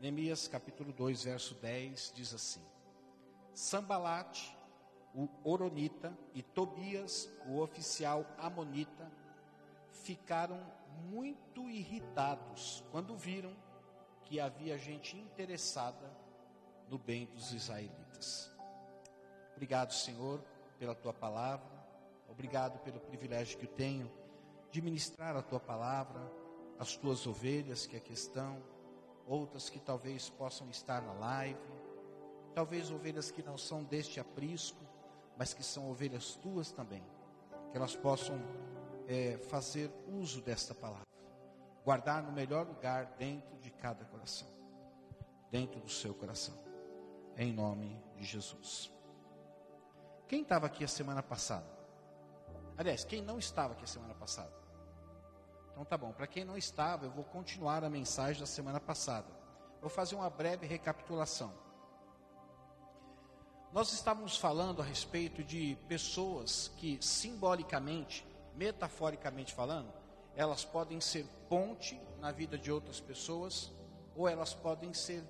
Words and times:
Neemias 0.00 0.46
capítulo 0.46 0.92
2, 0.92 1.24
verso 1.24 1.54
10 1.54 2.12
diz 2.14 2.34
assim: 2.34 2.60
Sambalate, 3.54 4.54
o 5.14 5.28
Oronita, 5.42 6.16
e 6.34 6.42
Tobias, 6.42 7.30
o 7.46 7.60
oficial 7.60 8.26
Amonita, 8.36 9.10
ficaram 9.90 10.60
muito 11.10 11.68
irritados 11.70 12.84
quando 12.90 13.16
viram 13.16 13.56
que 14.24 14.38
havia 14.38 14.76
gente 14.76 15.16
interessada 15.16 16.10
no 16.90 16.98
bem 16.98 17.26
dos 17.26 17.52
israelitas. 17.52 18.50
Obrigado, 19.54 19.94
Senhor, 19.94 20.44
pela 20.78 20.94
tua 20.94 21.14
palavra. 21.14 21.74
Obrigado 22.28 22.78
pelo 22.80 23.00
privilégio 23.00 23.58
que 23.58 23.64
eu 23.64 23.70
tenho 23.70 24.12
de 24.70 24.82
ministrar 24.82 25.34
a 25.34 25.42
tua 25.42 25.60
palavra 25.60 26.20
às 26.78 26.96
tuas 26.96 27.26
ovelhas 27.26 27.86
que 27.86 27.96
aqui 27.96 28.12
estão, 28.12 28.62
outras 29.26 29.68
que 29.68 29.78
talvez 29.78 30.30
possam 30.30 30.68
estar 30.70 31.02
na 31.02 31.12
live, 31.12 31.58
talvez 32.54 32.90
ovelhas 32.90 33.30
que 33.30 33.42
não 33.42 33.58
são 33.58 33.82
deste 33.82 34.20
aprisco, 34.20 34.78
mas 35.36 35.52
que 35.52 35.62
são 35.62 35.90
ovelhas 35.90 36.36
tuas 36.36 36.70
também, 36.70 37.02
que 37.70 37.76
elas 37.76 37.94
possam 37.94 38.40
é, 39.06 39.36
fazer 39.38 39.90
uso 40.08 40.40
desta 40.40 40.74
palavra, 40.74 41.06
guardar 41.84 42.22
no 42.22 42.32
melhor 42.32 42.66
lugar 42.66 43.14
dentro 43.18 43.56
de 43.58 43.70
cada 43.70 44.04
coração, 44.04 44.48
dentro 45.50 45.80
do 45.80 45.90
seu 45.90 46.14
coração, 46.14 46.54
em 47.36 47.52
nome 47.52 48.00
de 48.16 48.24
Jesus. 48.24 48.90
Quem 50.28 50.42
estava 50.42 50.66
aqui 50.66 50.82
a 50.82 50.88
semana 50.88 51.22
passada? 51.22 51.66
Aliás, 52.78 53.04
quem 53.04 53.22
não 53.22 53.38
estava 53.38 53.74
aqui 53.74 53.84
a 53.84 53.88
semana 53.88 54.14
passada? 54.14 54.65
Então 55.76 55.84
tá 55.84 55.98
bom, 55.98 56.10
para 56.10 56.26
quem 56.26 56.42
não 56.42 56.56
estava, 56.56 57.04
eu 57.04 57.10
vou 57.10 57.22
continuar 57.22 57.84
a 57.84 57.90
mensagem 57.90 58.40
da 58.40 58.46
semana 58.46 58.80
passada. 58.80 59.26
Vou 59.78 59.90
fazer 59.90 60.14
uma 60.14 60.30
breve 60.30 60.66
recapitulação. 60.66 61.52
Nós 63.74 63.92
estávamos 63.92 64.38
falando 64.38 64.80
a 64.80 64.84
respeito 64.86 65.44
de 65.44 65.76
pessoas 65.86 66.72
que 66.78 66.98
simbolicamente, 67.02 68.26
metaforicamente 68.54 69.52
falando, 69.52 69.92
elas 70.34 70.64
podem 70.64 70.98
ser 70.98 71.26
ponte 71.46 72.00
na 72.20 72.32
vida 72.32 72.56
de 72.56 72.72
outras 72.72 72.98
pessoas 72.98 73.70
ou 74.16 74.26
elas 74.26 74.54
podem 74.54 74.94
ser 74.94 75.22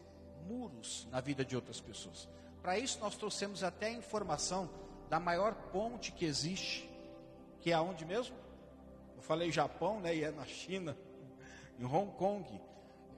muros 0.46 1.08
na 1.10 1.20
vida 1.20 1.44
de 1.44 1.56
outras 1.56 1.80
pessoas. 1.80 2.28
Para 2.62 2.78
isso 2.78 3.00
nós 3.00 3.16
trouxemos 3.16 3.64
até 3.64 3.86
a 3.86 3.90
informação 3.90 4.70
da 5.10 5.18
maior 5.18 5.56
ponte 5.72 6.12
que 6.12 6.24
existe, 6.24 6.88
que 7.60 7.72
é 7.72 7.74
aonde 7.74 8.04
mesmo? 8.04 8.45
Eu 9.16 9.22
falei 9.22 9.50
Japão, 9.50 10.00
né? 10.00 10.14
E 10.14 10.22
é 10.22 10.30
na 10.30 10.44
China, 10.44 10.96
em 11.78 11.84
Hong 11.84 12.12
Kong. 12.12 12.60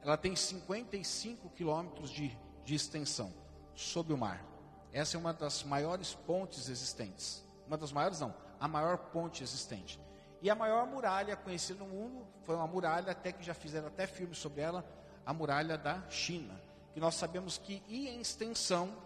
Ela 0.02 0.16
tem 0.16 0.34
55 0.34 1.50
quilômetros 1.50 2.10
de, 2.10 2.36
de 2.64 2.74
extensão 2.74 3.32
sob 3.74 4.12
o 4.12 4.16
mar. 4.16 4.44
Essa 4.92 5.16
é 5.16 5.20
uma 5.20 5.32
das 5.32 5.62
maiores 5.64 6.14
pontes 6.14 6.68
existentes. 6.68 7.44
Uma 7.66 7.76
das 7.76 7.92
maiores, 7.92 8.20
não, 8.20 8.34
a 8.58 8.66
maior 8.66 8.96
ponte 8.96 9.42
existente. 9.42 10.00
E 10.40 10.48
a 10.48 10.54
maior 10.54 10.86
muralha 10.86 11.36
conhecida 11.36 11.84
no 11.84 11.90
mundo 11.90 12.26
foi 12.42 12.54
uma 12.54 12.66
muralha, 12.66 13.12
até 13.12 13.32
que 13.32 13.42
já 13.42 13.54
fizeram 13.54 13.88
até 13.88 14.06
filmes 14.06 14.38
sobre 14.38 14.62
ela, 14.62 14.84
a 15.26 15.32
muralha 15.32 15.76
da 15.76 16.08
China. 16.08 16.60
Que 16.94 17.00
nós 17.00 17.16
sabemos 17.16 17.58
que, 17.58 17.82
em 17.88 18.20
extensão, 18.20 18.96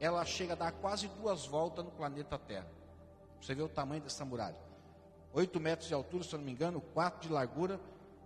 ela 0.00 0.24
chega 0.24 0.52
a 0.52 0.56
dar 0.56 0.72
quase 0.72 1.08
duas 1.08 1.46
voltas 1.46 1.84
no 1.84 1.90
planeta 1.90 2.38
Terra. 2.38 2.70
Você 3.40 3.54
vê 3.54 3.62
o 3.62 3.68
tamanho 3.68 4.00
dessa 4.00 4.24
muralha. 4.24 4.67
8 5.32 5.60
metros 5.60 5.88
de 5.88 5.94
altura, 5.94 6.24
se 6.24 6.34
eu 6.34 6.38
não 6.38 6.46
me 6.46 6.52
engano, 6.52 6.80
4 6.80 7.28
de 7.28 7.32
largura 7.32 7.80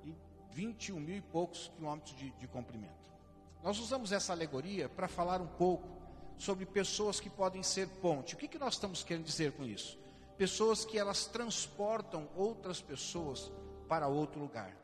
e 0.05 0.14
21 0.53 1.00
mil 1.00 1.17
e 1.17 1.20
poucos 1.20 1.70
quilômetros 1.77 2.17
de, 2.17 2.31
de 2.31 2.47
comprimento. 2.47 3.11
Nós 3.62 3.78
usamos 3.78 4.12
essa 4.12 4.33
alegoria 4.33 4.89
para 4.89 5.08
falar 5.08 5.41
um 5.41 5.47
pouco 5.47 5.89
sobre 6.36 6.67
pessoas 6.67 7.20
que 7.20 7.30
podem 7.30 7.62
ser 7.62 7.89
ponte. 7.89 8.34
O 8.34 8.39
que, 8.39 8.48
que 8.48 8.58
nós 8.58 8.75
estamos 8.75 9.05
querendo 9.05 9.25
dizer 9.25 9.53
com 9.53 9.64
isso? 9.64 9.98
Pessoas 10.36 10.85
que 10.85 10.98
elas 10.98 11.27
transportam 11.27 12.29
outras 12.36 12.80
pessoas 12.80 13.52
para 13.89 14.08
outro 14.08 14.41
lugar. 14.41 14.77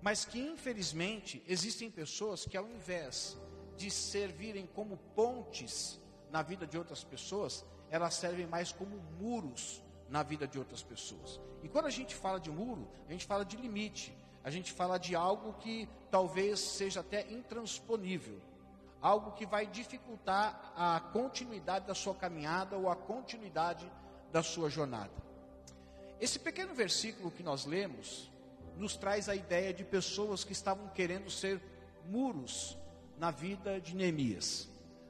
Mas 0.00 0.24
que 0.24 0.38
infelizmente 0.38 1.42
existem 1.46 1.90
pessoas 1.90 2.44
que 2.46 2.56
ao 2.56 2.68
invés 2.68 3.36
de 3.76 3.90
servirem 3.90 4.66
como 4.66 4.96
pontes 5.14 6.00
na 6.30 6.42
vida 6.42 6.66
de 6.66 6.78
outras 6.78 7.04
pessoas, 7.04 7.64
elas 7.90 8.14
servem 8.14 8.46
mais 8.46 8.72
como 8.72 8.96
muros 9.20 9.82
na 10.14 10.22
vida 10.22 10.46
de 10.46 10.60
outras 10.60 10.80
pessoas. 10.80 11.40
E 11.60 11.68
quando 11.68 11.86
a 11.86 11.90
gente 11.90 12.14
fala 12.14 12.38
de 12.38 12.48
muro, 12.48 12.86
a 13.08 13.10
gente 13.10 13.26
fala 13.26 13.44
de 13.44 13.56
limite, 13.56 14.16
a 14.44 14.48
gente 14.48 14.70
fala 14.72 14.96
de 14.96 15.16
algo 15.16 15.54
que 15.54 15.88
talvez 16.08 16.60
seja 16.60 17.00
até 17.00 17.28
intransponível, 17.32 18.40
algo 19.02 19.32
que 19.32 19.44
vai 19.44 19.66
dificultar 19.66 20.72
a 20.76 21.00
continuidade 21.12 21.88
da 21.88 21.96
sua 21.96 22.14
caminhada 22.14 22.76
ou 22.76 22.88
a 22.88 22.94
continuidade 22.94 23.90
da 24.30 24.40
sua 24.40 24.70
jornada. 24.70 25.10
Esse 26.20 26.38
pequeno 26.38 26.72
versículo 26.74 27.32
que 27.32 27.42
nós 27.42 27.64
lemos 27.64 28.30
nos 28.76 28.96
traz 28.96 29.28
a 29.28 29.34
ideia 29.34 29.74
de 29.74 29.82
pessoas 29.82 30.44
que 30.44 30.52
estavam 30.52 30.86
querendo 30.90 31.28
ser 31.28 31.60
muros 32.06 32.78
na 33.18 33.32
vida 33.32 33.80
de 33.80 33.96
Neemias. 33.96 34.68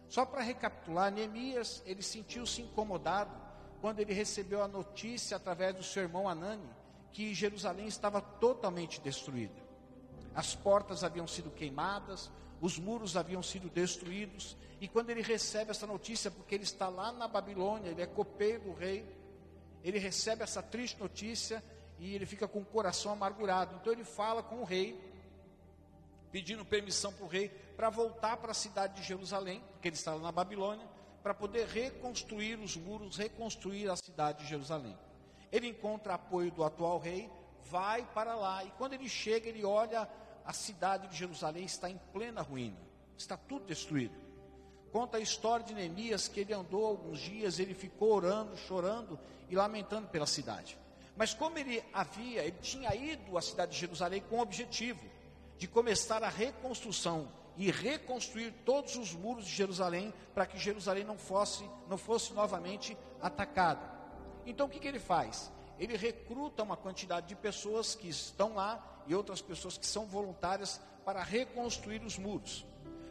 Só 0.09 0.25
para 0.25 0.41
recapitular, 0.41 1.13
Neemias, 1.13 1.83
ele 1.85 2.03
sentiu-se 2.03 2.63
incomodado 2.63 3.44
quando 3.85 4.01
ele 4.01 4.15
recebeu 4.15 4.63
a 4.63 4.67
notícia 4.67 5.37
através 5.37 5.75
do 5.75 5.83
seu 5.83 6.05
irmão 6.05 6.27
Anani 6.27 6.71
que 7.13 7.35
Jerusalém 7.35 7.87
estava 7.87 8.19
totalmente 8.19 8.99
destruída. 8.99 9.63
As 10.35 10.55
portas 10.55 11.05
haviam 11.05 11.27
sido 11.27 11.51
queimadas, 11.51 12.31
os 12.63 12.79
muros 12.79 13.15
haviam 13.15 13.43
sido 13.43 13.69
destruídos, 13.69 14.57
e 14.81 14.89
quando 14.89 15.11
ele 15.11 15.21
recebe 15.21 15.71
essa 15.71 15.87
notícia, 15.87 16.31
porque 16.31 16.55
ele 16.55 16.65
está 16.65 16.89
lá 16.89 17.13
na 17.13 17.29
Babilônia, 17.29 17.91
ele 17.91 18.01
é 18.01 18.07
copeiro 18.07 18.65
do 18.65 18.73
rei, 18.73 19.07
ele 19.83 19.99
recebe 19.99 20.43
essa 20.43 20.63
triste 20.63 20.99
notícia 20.99 21.63
e 21.99 22.15
ele 22.15 22.25
fica 22.25 22.49
com 22.49 22.61
o 22.61 22.65
coração 22.65 23.13
amargurado. 23.13 23.77
Então 23.79 23.93
ele 23.93 24.03
fala 24.03 24.43
com 24.43 24.63
o 24.63 24.65
rei, 24.65 24.99
pedindo 26.33 26.65
permissão 26.65 27.13
para 27.13 27.25
o 27.27 27.29
rei 27.29 27.51
para 27.77 27.91
voltar 27.91 28.39
para 28.39 28.53
a 28.53 28.55
cidade 28.55 28.95
de 28.95 29.07
Jerusalém, 29.07 29.63
porque 29.73 29.89
ele 29.89 29.97
estava 29.97 30.19
na 30.21 30.33
Babilônia, 30.33 30.89
para 31.25 31.33
poder 31.33 31.67
reconstruir 31.69 32.59
os 32.59 32.77
muros, 32.77 33.17
reconstruir 33.17 33.89
a 33.89 33.97
cidade 33.97 34.45
de 34.45 34.51
Jerusalém. 34.51 34.95
Ele 35.51 35.69
encontra 35.69 36.13
apoio 36.13 36.51
do 36.51 36.63
atual 36.63 36.99
rei, 36.99 37.31
vai 37.65 38.05
para 38.13 38.35
lá, 38.37 38.63
e 38.63 38.71
quando 38.73 38.93
ele 38.93 39.09
chega, 39.09 39.49
ele 39.49 39.65
olha 39.65 40.07
a 40.45 40.53
cidade 40.53 41.09
de 41.09 41.17
Jerusalém 41.17 41.65
está 41.65 41.89
em 41.89 41.99
plena 42.13 42.43
ruína, 42.43 42.77
está 43.17 43.39
tudo 43.39 43.65
destruído. 43.65 44.15
Conta 44.93 45.17
a 45.17 45.21
história 45.21 45.65
de 45.65 45.73
Neemias 45.73 46.29
que 46.29 46.41
ele 46.41 46.53
andou 46.53 46.85
alguns 46.85 47.21
dias, 47.21 47.59
ele 47.59 47.73
ficou 47.73 48.13
orando, 48.13 48.55
chorando 48.59 49.19
e 49.49 49.57
lamentando 49.57 50.07
pela 50.09 50.27
cidade. 50.27 50.79
Mas 51.17 51.33
como 51.33 51.57
ele 51.57 51.83
havia, 51.95 52.45
ele 52.45 52.59
tinha 52.61 52.95
ido 52.95 53.39
à 53.39 53.41
cidade 53.41 53.73
de 53.73 53.79
Jerusalém 53.79 54.23
com 54.29 54.37
o 54.37 54.43
objetivo 54.43 55.01
de 55.57 55.67
começar 55.67 56.23
a 56.23 56.29
reconstrução 56.29 57.27
e 57.57 57.71
reconstruir 57.71 58.53
todos 58.65 58.97
os 58.97 59.13
muros 59.13 59.45
de 59.47 59.53
Jerusalém 59.53 60.13
para 60.35 60.47
que 60.47 60.59
Jerusalém 60.59 61.05
não 61.05 61.17
fosse, 61.17 61.69
não 61.89 61.97
fosse 61.97 62.33
novamente 62.33 62.97
atacada. 63.21 63.93
Então 64.47 64.67
o 64.67 64.71
que, 64.71 64.81
que 64.81 64.89
ele 64.89 64.99
faz? 64.99 65.53
Ele 65.79 65.97
recruta 65.97 66.63
uma 66.63 66.77
quantidade 66.77 67.27
de 67.29 67.37
pessoas 67.37 67.95
que 67.95 68.09
estão 68.09 68.55
lá 68.55 69.03
e 69.07 69.15
outras 69.15 69.41
pessoas 69.41 69.77
que 69.77 69.87
são 69.87 70.07
voluntárias 70.07 70.81
para 71.05 71.23
reconstruir 71.23 72.03
os 72.03 72.19
muros. 72.19 72.65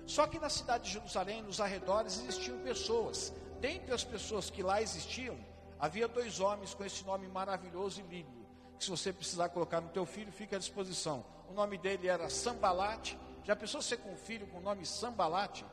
Só 0.06 0.28
que 0.28 0.40
na 0.40 0.50
cidade 0.50 0.86
de 0.86 0.92
Jerusalém, 0.92 1.42
nos 1.42 1.62
arredores, 1.62 2.20
existiam 2.20 2.58
pessoas. 2.60 3.34
Dentre 3.60 3.94
as 3.94 4.04
pessoas 4.04 4.50
que 4.50 4.62
lá 4.62 4.81
existiam, 4.81 5.38
havia 5.80 6.08
dois 6.08 6.40
homens 6.40 6.74
com 6.74 6.84
esse 6.84 7.06
nome 7.06 7.28
maravilhoso 7.28 8.02
e 8.02 8.04
lindo. 8.04 8.44
Que 8.78 8.84
se 8.84 8.90
você 8.90 9.14
precisar 9.14 9.50
colocar 9.50 9.80
no 9.80 9.90
teu 9.90 10.06
filho, 10.06 10.31
fica 10.31 10.58
à 10.58 10.60
disposição. 10.60 11.25
O 11.50 11.54
nome 11.54 11.78
dele 11.78 12.08
era 12.08 12.30
Sambalate. 12.30 13.18
Já 13.44 13.56
pensou 13.56 13.81
ser 13.81 13.98
com 13.98 14.12
um 14.12 14.18
filho 14.18 14.48
com 14.48 14.57
o 14.57 14.62
nome 14.62 14.86
Sambalate? 14.86 15.66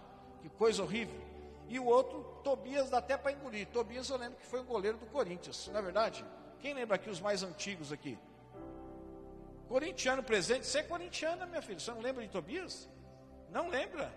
Que 0.43 0.49
coisa 0.49 0.83
horrível. 0.83 1.21
E 1.69 1.79
o 1.79 1.85
outro, 1.85 2.23
Tobias, 2.43 2.91
dá 2.91 2.99
até 2.99 3.17
para 3.17 3.33
engolir. 3.33 3.67
Tobias 3.69 4.09
eu 4.09 4.17
lembro 4.17 4.39
que 4.39 4.47
foi 4.47 4.61
um 4.61 4.65
goleiro 4.65 4.99
do 4.99 5.07
Corinthians, 5.07 5.69
não 5.73 5.79
é 5.79 5.83
verdade? 5.83 6.25
Quem 6.59 6.75
lembra 6.75 6.97
aqui 6.97 7.09
os 7.09 7.21
mais 7.21 7.43
antigos 7.43 7.93
aqui? 7.93 8.19
Corintiano 9.69 10.21
presente. 10.21 10.67
Você 10.67 10.79
é 10.79 10.83
corintiana, 10.83 11.47
minha 11.47 11.63
filha. 11.63 11.79
Você 11.79 11.93
não 11.93 12.01
lembra 12.01 12.25
de 12.25 12.29
Tobias? 12.29 12.89
Não 13.51 13.69
lembra? 13.69 14.13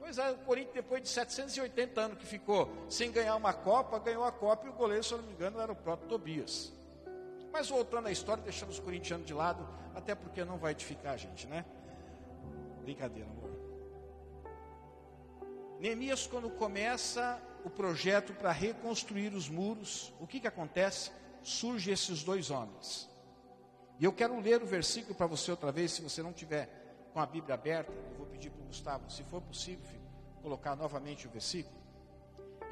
Pois 0.00 0.18
é, 0.18 0.30
o 0.32 0.38
Corinthians, 0.38 0.74
depois 0.74 1.02
de 1.02 1.08
780 1.08 2.00
anos 2.00 2.18
que 2.18 2.26
ficou 2.26 2.68
sem 2.88 3.12
ganhar 3.12 3.36
uma 3.36 3.52
Copa, 3.52 3.98
ganhou 4.00 4.24
a 4.24 4.32
Copa 4.32 4.66
e 4.66 4.70
o 4.70 4.72
goleiro, 4.72 5.04
se 5.04 5.12
eu 5.12 5.18
não 5.18 5.24
me 5.24 5.32
engano, 5.32 5.60
era 5.60 5.70
o 5.70 5.76
próprio 5.76 6.08
Tobias. 6.08 6.72
Mas 7.52 7.68
voltando 7.68 8.08
à 8.08 8.10
história, 8.10 8.42
deixando 8.42 8.70
os 8.70 8.80
corintianos 8.80 9.26
de 9.26 9.32
lado, 9.32 9.68
até 9.94 10.14
porque 10.14 10.44
não 10.44 10.58
vai 10.58 10.72
edificar 10.72 11.14
a 11.14 11.16
gente, 11.16 11.46
né? 11.46 11.64
Brincadeira, 12.88 13.28
amor. 13.28 13.50
Neemias, 15.78 16.26
quando 16.26 16.48
começa 16.48 17.38
o 17.62 17.68
projeto 17.68 18.32
para 18.32 18.50
reconstruir 18.50 19.34
os 19.34 19.46
muros, 19.46 20.10
o 20.18 20.26
que, 20.26 20.40
que 20.40 20.46
acontece? 20.46 21.10
Surgem 21.42 21.92
esses 21.92 22.24
dois 22.24 22.50
homens. 22.50 23.06
E 23.98 24.06
eu 24.06 24.10
quero 24.10 24.40
ler 24.40 24.62
o 24.62 24.66
versículo 24.66 25.14
para 25.14 25.26
você 25.26 25.50
outra 25.50 25.70
vez, 25.70 25.92
se 25.92 26.00
você 26.00 26.22
não 26.22 26.32
tiver 26.32 27.10
com 27.12 27.20
a 27.20 27.26
Bíblia 27.26 27.56
aberta, 27.56 27.92
eu 27.92 28.16
vou 28.16 28.26
pedir 28.26 28.48
para 28.48 28.62
o 28.62 28.66
Gustavo, 28.68 29.10
se 29.10 29.22
for 29.24 29.42
possível, 29.42 29.84
filho, 29.84 30.08
colocar 30.40 30.74
novamente 30.74 31.26
o 31.26 31.30
versículo. 31.30 31.76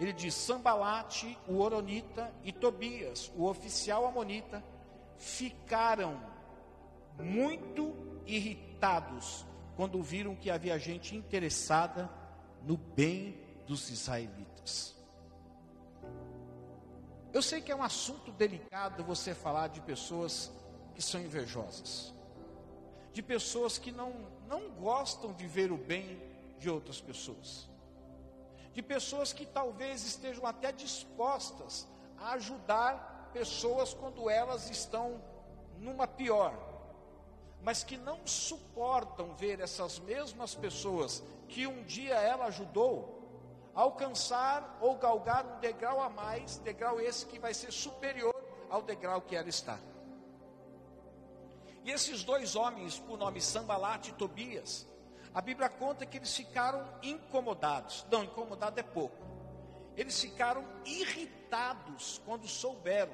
Ele 0.01 0.15
diz: 0.15 0.33
Sambalate, 0.33 1.39
o 1.47 1.61
Oronita 1.61 2.33
e 2.43 2.53
Tobias, 2.53 3.31
o 3.37 3.45
oficial 3.45 4.07
amonita, 4.07 4.65
ficaram 5.19 6.19
muito 7.19 7.95
irritados 8.25 9.45
quando 9.77 10.03
viram 10.03 10.35
que 10.35 10.51
havia 10.51 10.79
gente 10.79 11.15
interessada 11.15 12.11
no 12.63 12.77
bem 12.77 13.39
dos 13.67 13.91
israelitas. 13.91 14.97
Eu 17.33 17.43
sei 17.43 17.61
que 17.61 17.71
é 17.71 17.77
um 17.77 17.83
assunto 17.83 18.33
delicado 18.33 19.05
você 19.05 19.35
falar 19.35 19.69
de 19.69 19.83
pessoas 19.83 20.51
que 20.95 21.03
são 21.03 21.21
invejosas, 21.21 22.15
de 23.13 23.23
pessoas 23.23 23.77
que 23.77 23.93
não, 23.93 24.15
não 24.49 24.71
gostam 24.71 25.35
de 25.35 25.47
ver 25.47 25.71
o 25.71 25.77
bem 25.77 26.19
de 26.59 26.71
outras 26.71 26.99
pessoas, 26.99 27.69
de 28.73 28.81
pessoas 28.81 29.35
que 29.35 29.45
talvez 29.45 30.07
estejam 30.07 30.47
até 30.47 30.73
dispostas 30.73 31.87
a 32.17 32.33
ajudar 32.33 33.31
pessoas 33.35 33.93
quando 33.93 34.31
elas 34.31 34.71
estão 34.71 35.23
numa 35.79 36.07
pior, 36.07 36.55
mas 37.63 37.83
que 37.83 37.97
não 37.97 38.27
suportam 38.27 39.35
ver 39.35 39.61
essas 39.61 39.99
mesmas 39.99 40.55
pessoas 40.55 41.23
que 41.49 41.67
um 41.67 41.83
dia 41.83 42.15
ela 42.15 42.47
ajudou 42.47 43.17
alcançar 43.75 44.79
ou 44.81 44.97
galgar 44.97 45.45
um 45.45 45.61
degrau 45.61 46.01
a 46.01 46.09
mais, 46.09 46.57
degrau 46.59 46.99
esse 46.99 47.27
que 47.27 47.39
vai 47.39 47.53
ser 47.53 47.71
superior 47.71 48.35
ao 48.71 48.83
degrau 48.83 49.21
que 49.21 49.37
ela 49.37 49.49
está. 49.49 49.79
E 51.85 51.91
esses 51.91 52.25
dois 52.25 52.57
homens, 52.57 52.99
por 52.99 53.19
nome 53.19 53.41
Sambalat 53.41 54.09
e 54.09 54.13
Tobias, 54.13 54.89
a 55.33 55.41
Bíblia 55.41 55.69
conta 55.69 56.07
que 56.07 56.17
eles 56.17 56.35
ficaram 56.35 56.83
incomodados. 57.03 58.07
Não, 58.11 58.25
incomodado 58.25 58.81
é 58.81 58.83
pouco. 58.83 59.25
Eles 59.95 60.19
ficaram 60.19 60.65
irritados 60.85 62.21
quando 62.25 62.49
souberam 62.49 63.13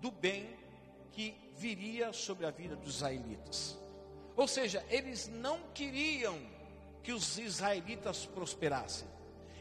do 0.00 0.10
bem 0.10 0.56
que 1.12 1.34
viria 1.56 2.12
sobre 2.12 2.46
a 2.46 2.50
vida 2.50 2.76
dos 2.76 2.96
israelitas. 2.96 3.78
Ou 4.36 4.46
seja, 4.46 4.84
eles 4.88 5.28
não 5.28 5.60
queriam 5.74 6.38
que 7.02 7.12
os 7.12 7.38
israelitas 7.38 8.26
prosperassem. 8.26 9.08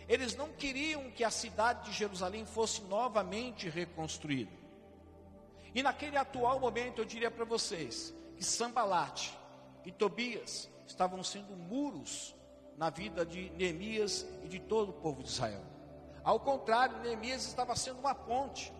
Eles 0.07 0.35
não 0.35 0.49
queriam 0.53 1.09
que 1.11 1.23
a 1.23 1.31
cidade 1.31 1.89
de 1.89 1.97
Jerusalém 1.97 2.45
fosse 2.45 2.81
novamente 2.83 3.69
reconstruída. 3.69 4.51
E 5.73 5.83
naquele 5.83 6.17
atual 6.17 6.59
momento 6.59 7.01
eu 7.01 7.05
diria 7.05 7.29
para 7.29 7.43
vocês 7.43 8.13
que 8.35 8.43
Sambalate 8.43 9.37
e 9.85 9.91
Tobias 9.91 10.69
estavam 10.87 11.23
sendo 11.23 11.55
muros 11.55 12.35
na 12.77 12.89
vida 12.89 13.25
de 13.25 13.49
Neemias 13.51 14.25
e 14.43 14.47
de 14.47 14.59
todo 14.59 14.89
o 14.89 14.93
povo 14.93 15.23
de 15.23 15.29
Israel. 15.29 15.63
Ao 16.23 16.39
contrário, 16.39 16.99
Neemias 16.99 17.45
estava 17.45 17.75
sendo 17.75 17.99
uma 17.99 18.13
ponte. 18.13 18.71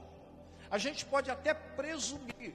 A 0.69 0.78
gente 0.78 1.06
pode 1.06 1.30
até 1.31 1.54
presumir 1.54 2.54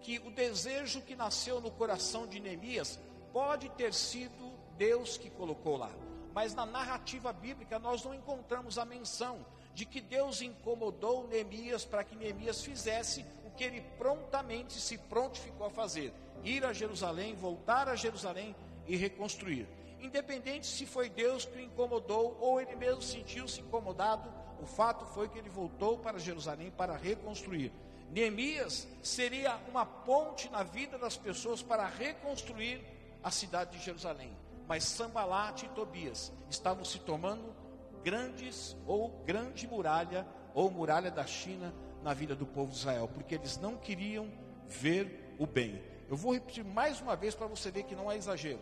que 0.00 0.18
o 0.18 0.30
desejo 0.30 1.00
que 1.02 1.16
nasceu 1.16 1.60
no 1.60 1.70
coração 1.70 2.26
de 2.26 2.40
Neemias 2.40 2.98
pode 3.32 3.68
ter 3.70 3.92
sido 3.92 4.52
Deus 4.76 5.16
que 5.16 5.30
colocou 5.30 5.76
lá 5.76 5.90
mas 6.34 6.52
na 6.52 6.66
narrativa 6.66 7.32
bíblica 7.32 7.78
nós 7.78 8.02
não 8.04 8.12
encontramos 8.12 8.76
a 8.76 8.84
menção 8.84 9.46
de 9.72 9.86
que 9.86 10.00
Deus 10.00 10.42
incomodou 10.42 11.28
Neemias 11.28 11.84
para 11.84 12.02
que 12.02 12.16
Neemias 12.16 12.62
fizesse 12.62 13.24
o 13.46 13.50
que 13.50 13.62
ele 13.62 13.80
prontamente 13.96 14.74
se 14.74 14.98
prontificou 14.98 15.68
a 15.68 15.70
fazer: 15.70 16.12
ir 16.42 16.64
a 16.64 16.72
Jerusalém, 16.72 17.36
voltar 17.36 17.88
a 17.88 17.94
Jerusalém 17.94 18.54
e 18.86 18.96
reconstruir. 18.96 19.68
Independente 20.00 20.66
se 20.66 20.84
foi 20.84 21.08
Deus 21.08 21.44
que 21.44 21.56
o 21.56 21.60
incomodou 21.60 22.36
ou 22.40 22.60
ele 22.60 22.74
mesmo 22.74 23.00
sentiu-se 23.00 23.60
incomodado, 23.60 24.28
o 24.64 24.66
fato 24.66 25.04
foi 25.06 25.28
que 25.28 25.38
ele 25.38 25.48
voltou 25.48 25.98
para 25.98 26.18
Jerusalém 26.18 26.70
para 26.70 26.96
reconstruir. 26.96 27.72
Neemias 28.10 28.88
seria 29.02 29.56
uma 29.68 29.86
ponte 29.86 30.48
na 30.50 30.62
vida 30.62 30.98
das 30.98 31.16
pessoas 31.16 31.62
para 31.62 31.86
reconstruir 31.86 32.80
a 33.22 33.30
cidade 33.30 33.78
de 33.78 33.84
Jerusalém 33.84 34.36
mas 34.66 34.84
Sambalat 34.84 35.62
e 35.62 35.68
Tobias 35.68 36.32
estavam 36.48 36.84
se 36.84 36.98
tomando 36.98 37.54
grandes 38.02 38.76
ou 38.86 39.10
grande 39.24 39.66
muralha 39.66 40.26
ou 40.54 40.70
muralha 40.70 41.10
da 41.10 41.26
China 41.26 41.74
na 42.02 42.14
vida 42.14 42.34
do 42.34 42.46
povo 42.46 42.70
de 42.70 42.78
Israel, 42.78 43.08
porque 43.12 43.34
eles 43.34 43.58
não 43.58 43.76
queriam 43.76 44.30
ver 44.66 45.34
o 45.38 45.46
bem. 45.46 45.82
Eu 46.08 46.16
vou 46.16 46.34
repetir 46.34 46.64
mais 46.64 47.00
uma 47.00 47.16
vez 47.16 47.34
para 47.34 47.46
você 47.46 47.70
ver 47.70 47.84
que 47.84 47.96
não 47.96 48.12
é 48.12 48.16
exagero. 48.16 48.60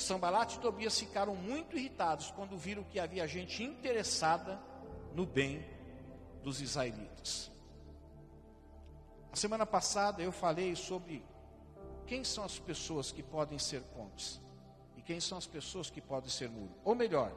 Sambalat 0.00 0.54
e 0.54 0.58
Tobias 0.60 0.98
ficaram 0.98 1.34
muito 1.34 1.76
irritados 1.76 2.30
quando 2.30 2.56
viram 2.56 2.84
que 2.84 2.98
havia 2.98 3.26
gente 3.26 3.62
interessada 3.62 4.60
no 5.14 5.26
bem 5.26 5.64
dos 6.42 6.60
israelitas. 6.60 7.50
A 9.32 9.36
semana 9.36 9.66
passada 9.66 10.22
eu 10.22 10.32
falei 10.32 10.74
sobre 10.74 11.24
quem 12.06 12.24
são 12.24 12.44
as 12.44 12.58
pessoas 12.58 13.12
que 13.12 13.22
podem 13.22 13.58
ser 13.58 13.82
pontes 13.82 14.40
quem 15.08 15.20
são 15.20 15.38
as 15.38 15.46
pessoas 15.46 15.88
que 15.88 16.02
podem 16.02 16.28
ser 16.28 16.50
muro. 16.50 16.70
Ou 16.84 16.94
melhor, 16.94 17.32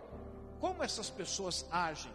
como 0.59 0.83
essas 0.83 1.09
pessoas 1.09 1.65
agem 1.71 2.11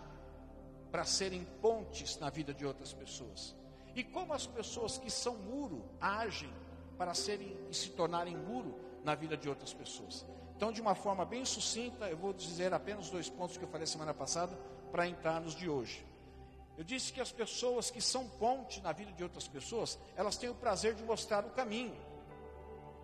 para 0.92 1.02
serem 1.02 1.46
pontes 1.62 2.18
na 2.18 2.28
vida 2.28 2.52
de 2.52 2.66
outras 2.66 2.92
pessoas. 2.92 3.56
E 3.94 4.04
como 4.04 4.34
as 4.34 4.46
pessoas 4.46 4.98
que 4.98 5.10
são 5.10 5.34
muro 5.34 5.82
agem 5.98 6.52
para 6.98 7.14
serem 7.14 7.56
e 7.70 7.74
se 7.74 7.88
tornarem 7.88 8.36
muro 8.36 8.78
na 9.02 9.14
vida 9.14 9.34
de 9.34 9.48
outras 9.48 9.72
pessoas. 9.72 10.26
Então, 10.56 10.72
de 10.72 10.80
uma 10.80 10.94
forma 10.94 11.22
bem 11.24 11.44
sucinta, 11.44 12.08
eu 12.08 12.16
vou 12.16 12.32
dizer 12.32 12.72
apenas 12.72 13.10
dois 13.10 13.28
pontos 13.28 13.58
que 13.58 13.64
eu 13.64 13.68
falei 13.68 13.86
semana 13.86 14.14
passada 14.14 14.56
para 14.90 15.06
entrar 15.06 15.38
nos 15.38 15.54
de 15.54 15.68
hoje. 15.68 16.04
Eu 16.78 16.84
disse 16.84 17.12
que 17.12 17.20
as 17.20 17.30
pessoas 17.30 17.90
que 17.90 18.00
são 18.00 18.26
ponte 18.26 18.80
na 18.80 18.90
vida 18.92 19.12
de 19.12 19.22
outras 19.22 19.46
pessoas, 19.46 19.98
elas 20.16 20.38
têm 20.38 20.48
o 20.48 20.54
prazer 20.54 20.94
de 20.94 21.02
mostrar 21.02 21.44
o 21.44 21.50
caminho. 21.50 21.96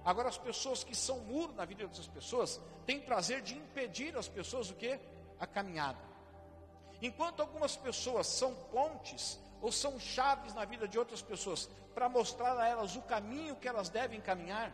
Agora, 0.02 0.30
as 0.30 0.38
pessoas 0.38 0.82
que 0.82 0.96
são 0.96 1.20
muro 1.20 1.52
na 1.52 1.66
vida 1.66 1.86
dessas 1.86 2.08
pessoas 2.08 2.58
têm 2.86 3.00
prazer 3.00 3.42
de 3.42 3.54
impedir 3.54 4.16
as 4.16 4.28
pessoas 4.28 4.70
o 4.70 4.74
que? 4.74 4.98
A 5.38 5.46
caminhada. 5.46 5.98
Enquanto 7.02 7.40
algumas 7.40 7.76
pessoas 7.76 8.26
são 8.28 8.54
pontes 8.54 9.38
ou 9.60 9.70
são 9.70 10.00
chaves 10.00 10.54
na 10.54 10.64
vida 10.64 10.88
de 10.88 10.98
outras 10.98 11.20
pessoas 11.20 11.68
para 11.94 12.08
mostrar 12.08 12.58
a 12.58 12.66
elas 12.66 12.96
o 12.96 13.02
caminho 13.02 13.56
que 13.56 13.68
elas 13.68 13.90
devem 13.90 14.20
caminhar, 14.20 14.72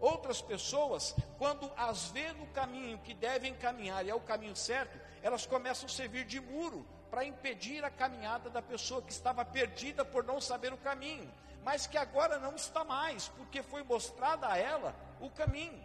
outras 0.00 0.40
pessoas, 0.40 1.14
quando 1.38 1.70
as 1.76 2.10
vê 2.10 2.32
no 2.32 2.46
caminho 2.48 2.98
que 2.98 3.14
devem 3.14 3.54
caminhar 3.54 4.04
e 4.04 4.10
é 4.10 4.14
o 4.14 4.20
caminho 4.20 4.56
certo, 4.56 4.98
elas 5.22 5.46
começam 5.46 5.86
a 5.86 5.88
servir 5.88 6.24
de 6.24 6.40
muro 6.40 6.86
para 7.10 7.24
impedir 7.24 7.84
a 7.84 7.90
caminhada 7.90 8.50
da 8.50 8.62
pessoa 8.62 9.02
que 9.02 9.12
estava 9.12 9.44
perdida 9.44 10.04
por 10.04 10.22
não 10.24 10.40
saber 10.40 10.72
o 10.72 10.78
caminho 10.78 11.32
mas 11.68 11.86
que 11.86 11.98
agora 11.98 12.38
não 12.38 12.54
está 12.54 12.82
mais, 12.82 13.28
porque 13.28 13.62
foi 13.62 13.82
mostrada 13.82 14.48
a 14.48 14.56
ela 14.56 14.96
o 15.20 15.28
caminho. 15.28 15.84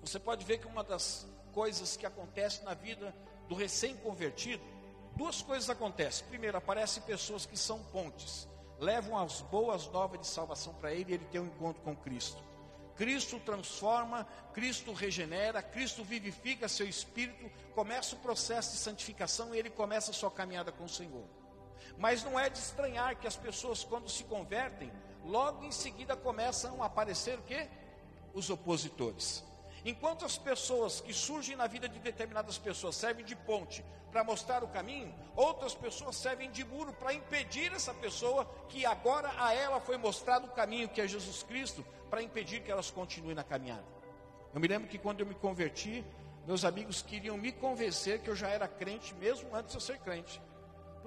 Você 0.00 0.18
pode 0.18 0.44
ver 0.44 0.58
que 0.58 0.66
uma 0.66 0.82
das 0.82 1.24
coisas 1.52 1.96
que 1.96 2.04
acontece 2.04 2.64
na 2.64 2.74
vida 2.74 3.14
do 3.48 3.54
recém-convertido, 3.54 4.60
duas 5.14 5.40
coisas 5.40 5.70
acontecem. 5.70 6.26
Primeiro, 6.26 6.58
aparecem 6.58 7.00
pessoas 7.04 7.46
que 7.46 7.56
são 7.56 7.82
pontes, 7.84 8.48
levam 8.78 9.18
as 9.18 9.40
boas 9.42 9.88
novas 9.88 10.20
de 10.20 10.26
salvação 10.26 10.74
para 10.74 10.92
ele 10.92 11.12
e 11.12 11.14
ele 11.14 11.24
tem 11.26 11.40
um 11.40 11.46
encontro 11.46 11.82
com 11.82 11.96
Cristo. 11.96 12.42
Cristo 12.96 13.38
transforma, 13.38 14.26
Cristo 14.52 14.92
regenera, 14.92 15.62
Cristo 15.62 16.02
vivifica 16.02 16.68
seu 16.68 16.88
espírito, 16.88 17.48
começa 17.72 18.16
o 18.16 18.18
processo 18.18 18.72
de 18.72 18.78
santificação 18.78 19.54
e 19.54 19.58
ele 19.58 19.70
começa 19.70 20.10
a 20.10 20.14
sua 20.14 20.30
caminhada 20.30 20.72
com 20.72 20.84
o 20.84 20.88
Senhor. 20.88 21.24
Mas 21.96 22.24
não 22.24 22.38
é 22.38 22.50
de 22.50 22.58
estranhar 22.58 23.16
que 23.16 23.26
as 23.26 23.36
pessoas, 23.36 23.84
quando 23.84 24.08
se 24.08 24.24
convertem, 24.24 24.92
logo 25.24 25.64
em 25.64 25.70
seguida 25.70 26.16
começam 26.16 26.82
a 26.82 26.86
aparecer 26.86 27.38
o 27.38 27.42
quê? 27.42 27.68
Os 28.34 28.50
opositores. 28.50 29.44
Enquanto 29.84 30.24
as 30.24 30.36
pessoas 30.36 31.00
que 31.00 31.12
surgem 31.12 31.56
na 31.56 31.66
vida 31.66 31.88
de 31.88 31.98
determinadas 31.98 32.58
pessoas 32.58 32.96
servem 32.96 33.24
de 33.24 33.36
ponte 33.36 33.84
para 34.10 34.24
mostrar 34.24 34.64
o 34.64 34.68
caminho, 34.68 35.14
outras 35.36 35.74
pessoas 35.74 36.16
servem 36.16 36.50
de 36.50 36.64
muro 36.64 36.92
para 36.92 37.12
impedir 37.12 37.72
essa 37.72 37.94
pessoa 37.94 38.44
que 38.68 38.84
agora 38.84 39.30
a 39.38 39.54
ela 39.54 39.80
foi 39.80 39.96
mostrado 39.96 40.46
o 40.46 40.50
caminho 40.50 40.88
que 40.88 41.00
é 41.00 41.06
Jesus 41.06 41.42
Cristo, 41.42 41.84
para 42.10 42.22
impedir 42.22 42.62
que 42.62 42.70
elas 42.70 42.90
continuem 42.90 43.34
na 43.34 43.44
caminhada. 43.44 43.84
Eu 44.54 44.60
me 44.60 44.66
lembro 44.66 44.88
que 44.88 44.98
quando 44.98 45.20
eu 45.20 45.26
me 45.26 45.34
converti, 45.34 46.04
meus 46.46 46.64
amigos 46.64 47.02
queriam 47.02 47.36
me 47.36 47.52
convencer 47.52 48.20
que 48.20 48.30
eu 48.30 48.36
já 48.36 48.48
era 48.48 48.66
crente 48.66 49.14
mesmo 49.14 49.54
antes 49.54 49.72
de 49.72 49.76
eu 49.76 49.80
ser 49.80 49.98
crente 49.98 50.40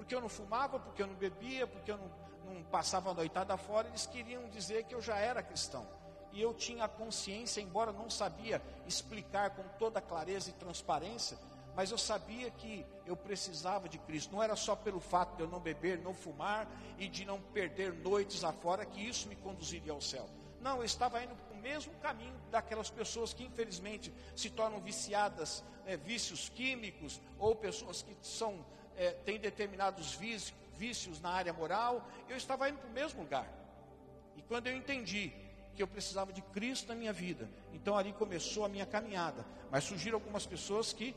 porque 0.02 0.16
eu 0.16 0.20
não 0.20 0.28
fumava, 0.28 0.80
porque 0.80 1.00
eu 1.00 1.06
não 1.06 1.14
bebia, 1.14 1.64
porque 1.64 1.92
eu 1.92 1.96
não, 1.96 2.10
não 2.54 2.62
passava 2.64 3.12
a 3.12 3.14
noitada 3.14 3.56
fora, 3.56 3.86
eles 3.86 4.04
queriam 4.04 4.48
dizer 4.48 4.82
que 4.82 4.94
eu 4.96 5.00
já 5.00 5.16
era 5.16 5.40
cristão. 5.44 5.86
E 6.32 6.40
eu 6.40 6.54
tinha 6.54 6.84
a 6.84 6.88
consciência, 6.88 7.60
embora 7.60 7.92
não 7.92 8.08
sabia 8.08 8.62
explicar 8.86 9.50
com 9.50 9.62
toda 9.78 10.00
clareza 10.00 10.50
e 10.50 10.52
transparência, 10.54 11.38
mas 11.74 11.90
eu 11.90 11.98
sabia 11.98 12.50
que 12.50 12.84
eu 13.06 13.16
precisava 13.16 13.88
de 13.88 13.98
Cristo. 13.98 14.32
Não 14.32 14.42
era 14.42 14.56
só 14.56 14.76
pelo 14.76 15.00
fato 15.00 15.36
de 15.36 15.42
eu 15.42 15.48
não 15.48 15.60
beber, 15.60 15.98
não 15.98 16.14
fumar 16.14 16.68
e 16.98 17.08
de 17.08 17.24
não 17.24 17.40
perder 17.40 17.92
noites 17.92 18.44
afora 18.44 18.84
que 18.84 19.00
isso 19.00 19.28
me 19.28 19.36
conduziria 19.36 19.92
ao 19.92 20.00
céu. 20.00 20.28
Não, 20.60 20.78
eu 20.78 20.84
estava 20.84 21.22
indo 21.22 21.34
para 21.34 21.56
o 21.56 21.60
mesmo 21.60 21.92
caminho 21.94 22.34
daquelas 22.50 22.88
pessoas 22.88 23.34
que 23.34 23.44
infelizmente 23.44 24.12
se 24.36 24.48
tornam 24.48 24.80
viciadas, 24.80 25.64
é, 25.86 25.96
vícios 25.96 26.48
químicos, 26.48 27.20
ou 27.38 27.56
pessoas 27.56 28.02
que 28.02 28.16
são, 28.22 28.64
é, 28.96 29.10
têm 29.10 29.40
determinados 29.40 30.14
vícios, 30.14 30.54
vícios 30.76 31.20
na 31.20 31.30
área 31.30 31.52
moral. 31.52 32.06
Eu 32.28 32.36
estava 32.36 32.68
indo 32.68 32.78
para 32.78 32.88
o 32.88 32.92
mesmo 32.92 33.22
lugar. 33.22 33.48
E 34.36 34.42
quando 34.42 34.68
eu 34.68 34.76
entendi 34.76 35.32
que 35.74 35.82
eu 35.82 35.86
precisava 35.86 36.32
de 36.32 36.42
Cristo 36.42 36.88
na 36.88 36.94
minha 36.94 37.12
vida, 37.12 37.48
então 37.72 37.96
ali 37.96 38.12
começou 38.12 38.64
a 38.64 38.68
minha 38.68 38.86
caminhada. 38.86 39.44
Mas 39.70 39.84
surgiram 39.84 40.16
algumas 40.16 40.46
pessoas 40.46 40.92
que, 40.92 41.16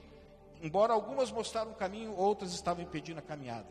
embora 0.61 0.93
algumas 0.93 1.31
mostraram 1.31 1.71
o 1.71 1.75
caminho, 1.75 2.15
outras 2.15 2.53
estavam 2.53 2.83
impedindo 2.83 3.19
a 3.19 3.21
caminhada. 3.21 3.67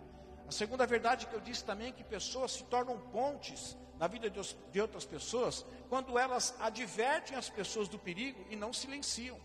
A 0.47 0.53
segunda 0.53 0.87
verdade 0.87 1.27
que 1.27 1.35
eu 1.35 1.41
disse 1.41 1.65
também 1.65 1.89
é 1.89 1.93
que 1.93 2.05
pessoas 2.05 2.53
se 2.53 2.65
tornam 2.65 2.99
pontes 3.11 3.77
na 3.99 4.07
vida 4.07 4.29
de 4.31 4.81
outras 4.81 5.05
pessoas 5.05 5.65
quando 5.89 6.19
elas 6.19 6.55
advertem 6.61 7.37
as 7.37 7.49
pessoas 7.49 7.89
do 7.89 7.99
perigo 7.99 8.45
e 8.51 8.57
não 8.57 8.73
silenciam. 8.73 9.39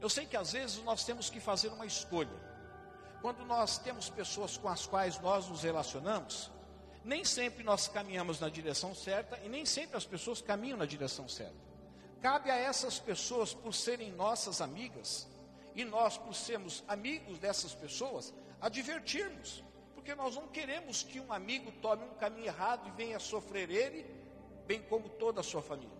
Eu 0.00 0.08
sei 0.08 0.26
que 0.26 0.36
às 0.36 0.52
vezes 0.52 0.82
nós 0.84 1.04
temos 1.04 1.28
que 1.28 1.40
fazer 1.40 1.68
uma 1.68 1.84
escolha. 1.84 2.48
Quando 3.20 3.44
nós 3.44 3.78
temos 3.78 4.08
pessoas 4.08 4.56
com 4.56 4.68
as 4.68 4.86
quais 4.86 5.18
nós 5.20 5.48
nos 5.48 5.64
relacionamos, 5.64 6.50
nem 7.04 7.24
sempre 7.24 7.64
nós 7.64 7.88
caminhamos 7.88 8.40
na 8.40 8.48
direção 8.48 8.94
certa 8.94 9.38
e 9.44 9.48
nem 9.48 9.64
sempre 9.64 9.96
as 9.96 10.04
pessoas 10.04 10.40
caminham 10.40 10.78
na 10.78 10.86
direção 10.86 11.28
certa. 11.28 11.56
Cabe 12.20 12.50
a 12.50 12.56
essas 12.56 12.98
pessoas, 12.98 13.54
por 13.54 13.72
serem 13.72 14.10
nossas 14.12 14.60
amigas, 14.60 15.28
e 15.74 15.84
nós, 15.84 16.18
por 16.18 16.34
sermos 16.34 16.82
amigos 16.88 17.38
dessas 17.38 17.72
pessoas, 17.72 18.34
advertirmos, 18.60 19.62
porque 19.94 20.12
nós 20.14 20.34
não 20.34 20.48
queremos 20.48 21.04
que 21.04 21.20
um 21.20 21.32
amigo 21.32 21.70
tome 21.80 22.04
um 22.04 22.14
caminho 22.14 22.46
errado 22.46 22.88
e 22.88 22.90
venha 22.96 23.20
sofrer 23.20 23.70
ele, 23.70 24.04
bem 24.66 24.82
como 24.82 25.08
toda 25.08 25.40
a 25.40 25.44
sua 25.44 25.62
família. 25.62 25.96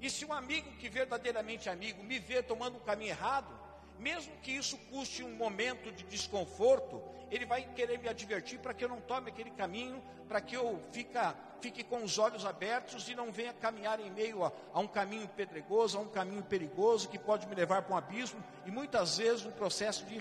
E 0.00 0.08
se 0.08 0.24
um 0.24 0.32
amigo 0.32 0.70
que 0.78 0.88
verdadeiramente 0.88 1.68
é 1.68 1.72
amigo 1.72 2.02
me 2.02 2.18
vê 2.18 2.42
tomando 2.42 2.78
um 2.78 2.80
caminho 2.80 3.10
errado, 3.10 3.59
mesmo 4.00 4.32
que 4.42 4.50
isso 4.50 4.78
custe 4.90 5.22
um 5.22 5.36
momento 5.36 5.92
de 5.92 6.04
desconforto, 6.04 7.02
ele 7.30 7.44
vai 7.44 7.62
querer 7.74 7.98
me 7.98 8.08
advertir 8.08 8.58
para 8.58 8.72
que 8.72 8.82
eu 8.82 8.88
não 8.88 9.00
tome 9.00 9.30
aquele 9.30 9.50
caminho, 9.50 10.02
para 10.26 10.40
que 10.40 10.56
eu 10.56 10.82
fica, 10.90 11.36
fique 11.60 11.84
com 11.84 12.02
os 12.02 12.18
olhos 12.18 12.46
abertos 12.46 13.08
e 13.08 13.14
não 13.14 13.30
venha 13.30 13.52
caminhar 13.52 14.00
em 14.00 14.10
meio 14.10 14.42
a, 14.42 14.52
a 14.72 14.80
um 14.80 14.88
caminho 14.88 15.28
pedregoso, 15.28 15.98
a 15.98 16.00
um 16.00 16.08
caminho 16.08 16.42
perigoso 16.42 17.08
que 17.08 17.18
pode 17.18 17.46
me 17.46 17.54
levar 17.54 17.82
para 17.82 17.94
um 17.94 17.98
abismo 17.98 18.42
e 18.64 18.70
muitas 18.70 19.18
vezes 19.18 19.44
um 19.44 19.52
processo 19.52 20.04
de 20.06 20.14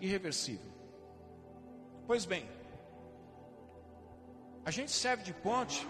irreversível. 0.00 0.70
Pois 2.06 2.24
bem, 2.26 2.48
a 4.64 4.70
gente 4.70 4.92
serve 4.92 5.22
de 5.22 5.32
ponte 5.32 5.88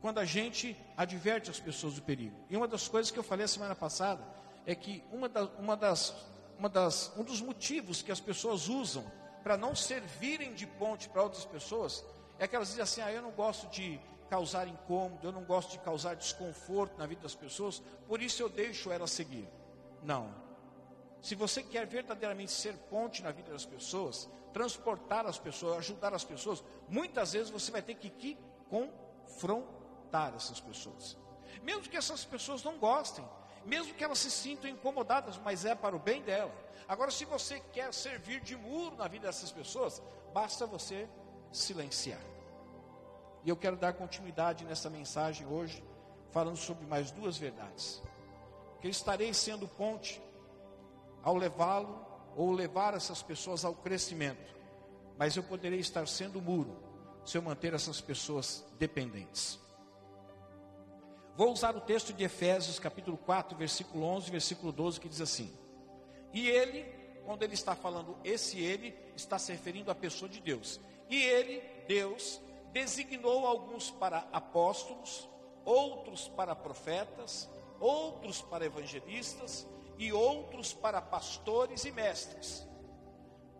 quando 0.00 0.18
a 0.18 0.24
gente 0.24 0.76
adverte 0.96 1.50
as 1.50 1.58
pessoas 1.58 1.94
do 1.94 2.02
perigo. 2.02 2.36
E 2.48 2.56
uma 2.56 2.68
das 2.68 2.86
coisas 2.86 3.10
que 3.10 3.18
eu 3.18 3.24
falei 3.24 3.44
a 3.44 3.48
semana 3.48 3.74
passada 3.74 4.22
é 4.66 4.74
que 4.74 5.04
uma, 5.10 5.30
uma, 5.58 5.76
das, 5.76 6.14
uma 6.58 6.68
das, 6.68 7.12
um 7.16 7.22
dos 7.22 7.40
motivos 7.40 8.02
que 8.02 8.12
as 8.12 8.20
pessoas 8.20 8.68
usam 8.68 9.04
para 9.42 9.56
não 9.56 9.74
servirem 9.74 10.54
de 10.54 10.66
ponte 10.66 11.08
para 11.08 11.22
outras 11.22 11.44
pessoas 11.44 12.04
é 12.38 12.48
que 12.48 12.56
elas 12.56 12.68
dizem 12.68 12.82
assim: 12.82 13.00
ah, 13.00 13.12
eu 13.12 13.22
não 13.22 13.30
gosto 13.30 13.68
de 13.68 14.00
causar 14.28 14.66
incômodo, 14.66 15.26
eu 15.26 15.32
não 15.32 15.44
gosto 15.44 15.72
de 15.72 15.78
causar 15.78 16.16
desconforto 16.16 16.98
na 16.98 17.06
vida 17.06 17.22
das 17.22 17.34
pessoas, 17.34 17.82
por 18.08 18.22
isso 18.22 18.42
eu 18.42 18.48
deixo 18.48 18.90
elas 18.90 19.10
seguir. 19.10 19.48
Não. 20.02 20.42
Se 21.22 21.34
você 21.34 21.62
quer 21.62 21.86
verdadeiramente 21.86 22.52
ser 22.52 22.74
ponte 22.90 23.22
na 23.22 23.30
vida 23.30 23.50
das 23.50 23.64
pessoas, 23.64 24.28
transportar 24.52 25.26
as 25.26 25.38
pessoas, 25.38 25.78
ajudar 25.78 26.12
as 26.12 26.24
pessoas, 26.24 26.62
muitas 26.88 27.32
vezes 27.32 27.50
você 27.50 27.70
vai 27.70 27.80
ter 27.80 27.94
que, 27.94 28.10
que 28.10 28.38
confrontar 28.68 30.34
essas 30.34 30.60
pessoas. 30.60 31.16
Mesmo 31.62 31.82
que 31.82 31.96
essas 31.96 32.24
pessoas 32.24 32.62
não 32.62 32.76
gostem, 32.78 33.24
mesmo 33.64 33.94
que 33.94 34.04
elas 34.04 34.18
se 34.18 34.30
sintam 34.30 34.70
incomodadas, 34.70 35.38
mas 35.38 35.64
é 35.64 35.74
para 35.74 35.96
o 35.96 35.98
bem 35.98 36.22
dela. 36.22 36.52
Agora, 36.86 37.10
se 37.10 37.24
você 37.24 37.60
quer 37.72 37.92
servir 37.94 38.40
de 38.40 38.56
muro 38.56 38.96
na 38.96 39.08
vida 39.08 39.26
dessas 39.26 39.50
pessoas, 39.50 40.02
basta 40.32 40.66
você 40.66 41.08
silenciar. 41.50 42.20
E 43.44 43.48
eu 43.48 43.56
quero 43.56 43.76
dar 43.76 43.92
continuidade 43.92 44.64
nessa 44.64 44.90
mensagem 44.90 45.46
hoje, 45.46 45.82
falando 46.30 46.56
sobre 46.56 46.86
mais 46.86 47.10
duas 47.10 47.36
verdades. 47.36 48.02
Que 48.80 48.86
eu 48.86 48.90
estarei 48.90 49.32
sendo 49.32 49.68
ponte 49.68 50.20
ao 51.22 51.36
levá-lo 51.36 52.04
ou 52.36 52.52
levar 52.52 52.94
essas 52.94 53.22
pessoas 53.22 53.64
ao 53.64 53.74
crescimento, 53.74 54.54
mas 55.16 55.36
eu 55.36 55.42
poderei 55.42 55.78
estar 55.78 56.06
sendo 56.08 56.40
muro 56.40 56.76
se 57.24 57.38
eu 57.38 57.42
manter 57.42 57.72
essas 57.72 58.00
pessoas 58.00 58.64
dependentes. 58.78 59.58
Vou 61.36 61.50
usar 61.52 61.74
o 61.74 61.80
texto 61.80 62.12
de 62.12 62.22
Efésios, 62.22 62.78
capítulo 62.78 63.16
4, 63.16 63.58
versículo 63.58 64.04
11, 64.04 64.30
versículo 64.30 64.70
12, 64.70 65.00
que 65.00 65.08
diz 65.08 65.20
assim: 65.20 65.52
E 66.32 66.48
ele, 66.48 66.84
quando 67.26 67.42
ele 67.42 67.54
está 67.54 67.74
falando 67.74 68.16
esse 68.22 68.60
ele, 68.60 68.96
está 69.16 69.36
se 69.36 69.50
referindo 69.50 69.90
à 69.90 69.94
pessoa 69.96 70.28
de 70.28 70.40
Deus. 70.40 70.78
E 71.10 71.20
ele, 71.20 71.60
Deus, 71.88 72.40
designou 72.72 73.46
alguns 73.48 73.90
para 73.90 74.28
apóstolos, 74.32 75.28
outros 75.64 76.28
para 76.28 76.54
profetas, 76.54 77.50
outros 77.80 78.40
para 78.40 78.64
evangelistas, 78.64 79.66
e 79.98 80.12
outros 80.12 80.72
para 80.72 81.00
pastores 81.00 81.84
e 81.84 81.90
mestres. 81.90 82.64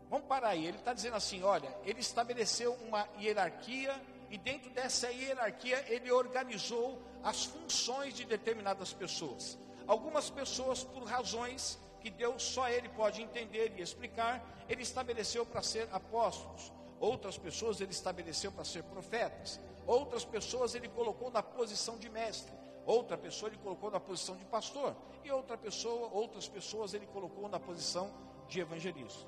Vamos 0.09 0.27
parar 0.27 0.51
aí, 0.51 0.65
ele 0.65 0.79
está 0.79 0.93
dizendo 0.93 1.17
assim: 1.17 1.43
olha, 1.43 1.77
ele 1.85 1.99
estabeleceu 1.99 2.75
uma 2.87 3.09
hierarquia, 3.19 4.01
e 4.35 4.39
dentro 4.39 4.69
dessa 4.71 5.13
hierarquia 5.13 5.85
ele 5.89 6.11
organizou 6.11 7.01
as 7.23 7.45
funções 7.45 8.15
de 8.15 8.25
determinadas 8.25 8.93
pessoas. 8.93 9.57
Algumas 9.87 10.29
pessoas, 10.29 10.83
por 10.83 11.05
razões 11.05 11.79
que 12.01 12.11
Deus 12.11 12.43
só 12.43 12.69
Ele 12.69 12.89
pode 12.89 13.23
entender 13.23 13.73
e 13.77 13.81
explicar, 13.81 14.45
Ele 14.69 14.83
estabeleceu 14.83 15.47
para 15.47 15.63
ser 15.63 15.89
apóstolos. 15.93 16.73
Outras 16.99 17.39
pessoas 17.39 17.81
Ele 17.81 17.93
estabeleceu 17.93 18.51
para 18.51 18.65
ser 18.65 18.83
profetas. 18.83 19.61
Outras 19.87 20.25
pessoas 20.25 20.75
Ele 20.75 20.89
colocou 20.89 21.31
na 21.31 21.43
posição 21.43 21.97
de 21.97 22.09
mestre. 22.11 22.53
Outra 22.85 23.17
pessoa 23.17 23.49
ele 23.49 23.59
colocou 23.59 23.91
na 23.91 24.01
posição 24.01 24.37
de 24.37 24.45
pastor. 24.45 24.97
E 25.23 25.31
outra 25.31 25.57
pessoa, 25.57 26.11
outras 26.13 26.47
pessoas 26.49 26.93
ele 26.93 27.07
colocou 27.07 27.49
na 27.49 27.59
posição 27.59 28.13
de 28.47 28.61
evangelista. 28.61 29.27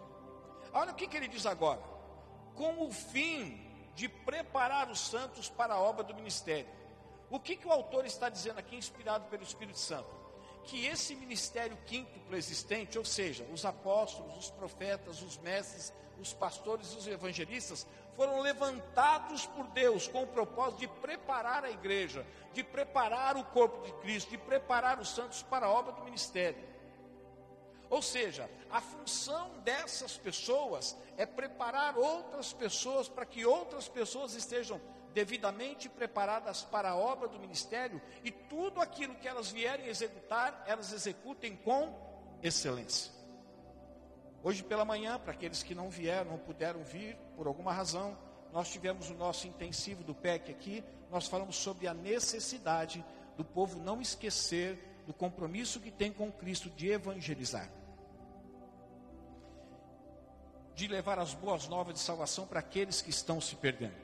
Olha 0.75 0.93
o 0.93 0.95
que, 0.95 1.07
que 1.07 1.17
ele 1.17 1.29
diz 1.29 1.47
agora. 1.47 1.81
Com 2.55 2.87
o 2.87 2.91
fim 2.93 3.66
de 3.97 4.09
preparar 4.09 4.91
os 4.91 5.01
santos 5.01 5.49
para 5.49 5.75
a 5.75 5.81
obra 5.81 6.05
do 6.05 6.15
ministério. 6.15 6.69
O 7.31 7.41
que, 7.41 7.57
que 7.57 7.67
o 7.67 7.73
autor 7.73 8.05
está 8.05 8.29
dizendo 8.29 8.59
aqui, 8.59 8.77
inspirado 8.77 9.25
pelo 9.29 9.43
Espírito 9.43 9.79
Santo? 9.79 10.09
Que 10.65 10.87
esse 10.87 11.15
ministério 11.15 11.77
quíntuplo 11.87 12.37
existente, 12.37 12.99
ou 12.99 13.05
seja, 13.05 13.45
os 13.53 13.65
apóstolos, 13.65 14.37
os 14.37 14.51
profetas, 14.51 15.23
os 15.23 15.39
mestres, 15.39 15.93
os 16.21 16.33
pastores 16.33 16.93
e 16.93 16.99
os 16.99 17.09
evangelistas, 17.09 17.87
foram 18.15 18.41
levantados 18.41 19.47
por 19.47 19.67
Deus 19.69 20.07
com 20.07 20.23
o 20.23 20.27
propósito 20.27 20.81
de 20.81 20.89
preparar 20.89 21.65
a 21.65 21.71
igreja, 21.71 22.27
de 22.53 22.63
preparar 22.63 23.37
o 23.37 23.45
corpo 23.45 23.85
de 23.85 23.93
Cristo, 23.95 24.31
de 24.31 24.39
preparar 24.39 25.01
os 25.01 25.09
santos 25.09 25.43
para 25.43 25.67
a 25.67 25.71
obra 25.71 25.93
do 25.93 26.05
ministério. 26.05 26.63
Ou 27.89 28.03
seja, 28.03 28.51
a 28.71 28.81
função 28.81 29.51
dessas 29.61 30.17
pessoas 30.17 30.97
é 31.17 31.25
preparar 31.25 31.97
outras 31.97 32.53
pessoas 32.53 33.09
para 33.09 33.25
que 33.25 33.45
outras 33.45 33.89
pessoas 33.89 34.35
estejam 34.35 34.81
devidamente 35.15 35.89
preparadas 35.89 36.63
para 36.63 36.91
a 36.91 36.97
obra 36.97 37.27
do 37.27 37.39
ministério 37.39 38.03
e 38.23 38.31
tudo 38.31 38.81
aquilo 38.81 39.15
que 39.15 39.27
elas 39.27 39.51
vierem 39.51 39.87
executar, 39.87 40.63
elas 40.67 40.93
executem 40.93 41.57
com 41.57 41.95
excelência. 42.43 43.13
Hoje 44.43 44.63
pela 44.63 44.85
manhã, 44.85 45.19
para 45.19 45.33
aqueles 45.33 45.63
que 45.63 45.75
não 45.75 45.89
vieram, 45.89 46.33
não 46.33 46.39
puderam 46.39 46.85
vir 46.85 47.17
por 47.35 47.47
alguma 47.47 47.73
razão, 47.73 48.17
nós 48.53 48.69
tivemos 48.69 49.11
o 49.11 49.15
nosso 49.15 49.47
intensivo 49.49 50.05
do 50.05 50.15
PEC 50.15 50.51
aqui, 50.51 50.85
nós 51.11 51.27
falamos 51.27 51.57
sobre 51.57 51.89
a 51.89 51.95
necessidade 51.95 53.05
do 53.37 53.45
povo 53.45 53.79
não 53.79 54.01
esquecer 54.01 54.79
do 55.07 55.15
compromisso 55.15 55.81
que 55.81 55.91
tem 55.91 56.13
com 56.13 56.31
Cristo 56.33 56.69
de 56.69 56.89
evangelizar. 56.89 57.71
De 60.75 60.89
levar 60.89 61.19
as 61.19 61.33
boas 61.33 61.69
novas 61.69 61.95
de 61.95 62.01
salvação 62.01 62.47
para 62.47 62.61
aqueles 62.61 63.01
que 63.01 63.11
estão 63.11 63.41
se 63.41 63.55
perdendo. 63.57 63.95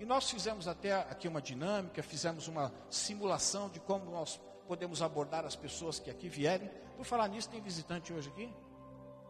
E 0.00 0.04
nós 0.04 0.30
fizemos 0.30 0.66
até 0.66 0.94
aqui 0.94 1.28
uma 1.28 1.42
dinâmica, 1.42 2.02
fizemos 2.02 2.48
uma 2.48 2.72
simulação 2.88 3.68
de 3.68 3.78
como 3.78 4.10
nós 4.10 4.40
podemos 4.66 5.02
abordar 5.02 5.44
as 5.44 5.54
pessoas 5.54 5.98
que 5.98 6.10
aqui 6.10 6.28
vierem. 6.28 6.70
Por 6.96 7.04
falar 7.04 7.28
nisso, 7.28 7.50
tem 7.50 7.60
visitante 7.60 8.12
hoje 8.12 8.28
aqui? 8.28 8.52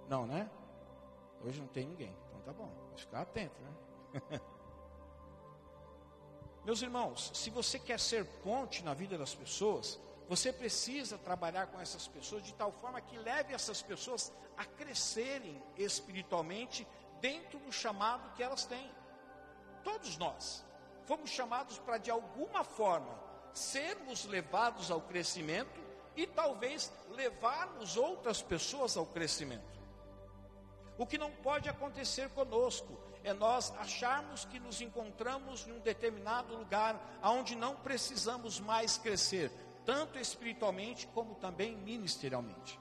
Não, 0.09 0.27
né? 0.27 0.49
Hoje 1.45 1.61
não 1.61 1.69
tem 1.69 1.87
ninguém. 1.87 2.15
Então 2.29 2.41
tá 2.43 2.53
bom. 2.53 2.71
Vai 2.89 2.99
ficar 2.99 3.21
atento, 3.23 3.61
né? 3.63 4.41
Meus 6.65 6.83
irmãos, 6.83 7.31
se 7.35 7.49
você 7.51 7.79
quer 7.79 7.99
ser 7.99 8.25
ponte 8.43 8.85
na 8.85 8.93
vida 8.93 9.17
das 9.17 9.35
pessoas, 9.35 9.99
você 10.29 10.53
precisa 10.53 11.17
trabalhar 11.17 11.69
com 11.69 11.81
essas 11.81 12.07
pessoas 12.07 12.43
de 12.43 12.53
tal 12.53 12.71
forma 12.71 13.01
que 13.01 13.17
leve 13.17 13.55
essas 13.55 13.81
pessoas 13.81 14.31
a 14.57 14.65
crescerem 14.65 15.63
espiritualmente 15.77 16.87
dentro 17.21 17.59
do 17.61 17.73
chamado 17.73 18.31
que 18.35 18.43
elas 18.43 18.67
têm. 18.67 18.91
Todos 19.83 20.19
nós 20.19 20.65
fomos 21.07 21.31
chamados 21.31 21.79
para 21.79 21.97
de 21.97 22.11
alguma 22.11 22.63
forma 22.63 23.19
sermos 23.55 24.27
levados 24.27 24.91
ao 24.91 25.01
crescimento 25.01 25.81
e 26.15 26.27
talvez 26.27 26.93
levarmos 27.11 27.97
outras 27.97 28.43
pessoas 28.43 28.99
ao 28.99 29.07
crescimento. 29.07 29.79
O 30.99 31.07
que 31.07 31.17
não 31.17 31.31
pode 31.31 31.69
acontecer 31.69 32.29
conosco 32.31 33.01
é 33.25 33.33
nós 33.33 33.73
acharmos 33.79 34.45
que 34.45 34.61
nos 34.61 34.81
encontramos 34.81 35.67
em 35.67 35.73
um 35.73 35.81
determinado 35.81 36.55
lugar 36.55 37.01
onde 37.23 37.55
não 37.55 37.77
precisamos 37.77 38.61
mais 38.61 38.99
crescer, 38.99 39.51
tanto 39.89 40.19
espiritualmente 40.19 41.07
como 41.15 41.35
também 41.37 41.75
ministerialmente. 41.75 42.79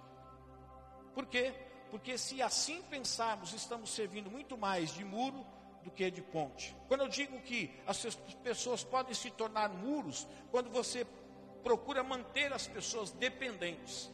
Por 1.16 1.26
quê? 1.26 1.54
Porque 1.90 2.18
se 2.18 2.42
assim 2.42 2.82
pensarmos, 2.82 3.54
estamos 3.54 3.92
servindo 3.92 4.30
muito 4.30 4.58
mais 4.58 4.94
de 4.94 5.06
muro 5.06 5.46
do 5.86 5.90
que 5.90 6.12
de 6.12 6.22
ponte. 6.22 6.76
Quando 6.90 7.06
eu 7.06 7.08
digo 7.08 7.40
que 7.40 7.74
as 7.88 8.04
pessoas 8.44 8.84
podem 8.84 9.14
se 9.14 9.32
tornar 9.32 9.70
muros, 9.70 10.28
quando 10.52 10.70
você 10.70 11.08
procura 11.64 12.04
manter 12.04 12.52
as 12.52 12.68
pessoas 12.68 13.10
dependentes. 13.10 14.12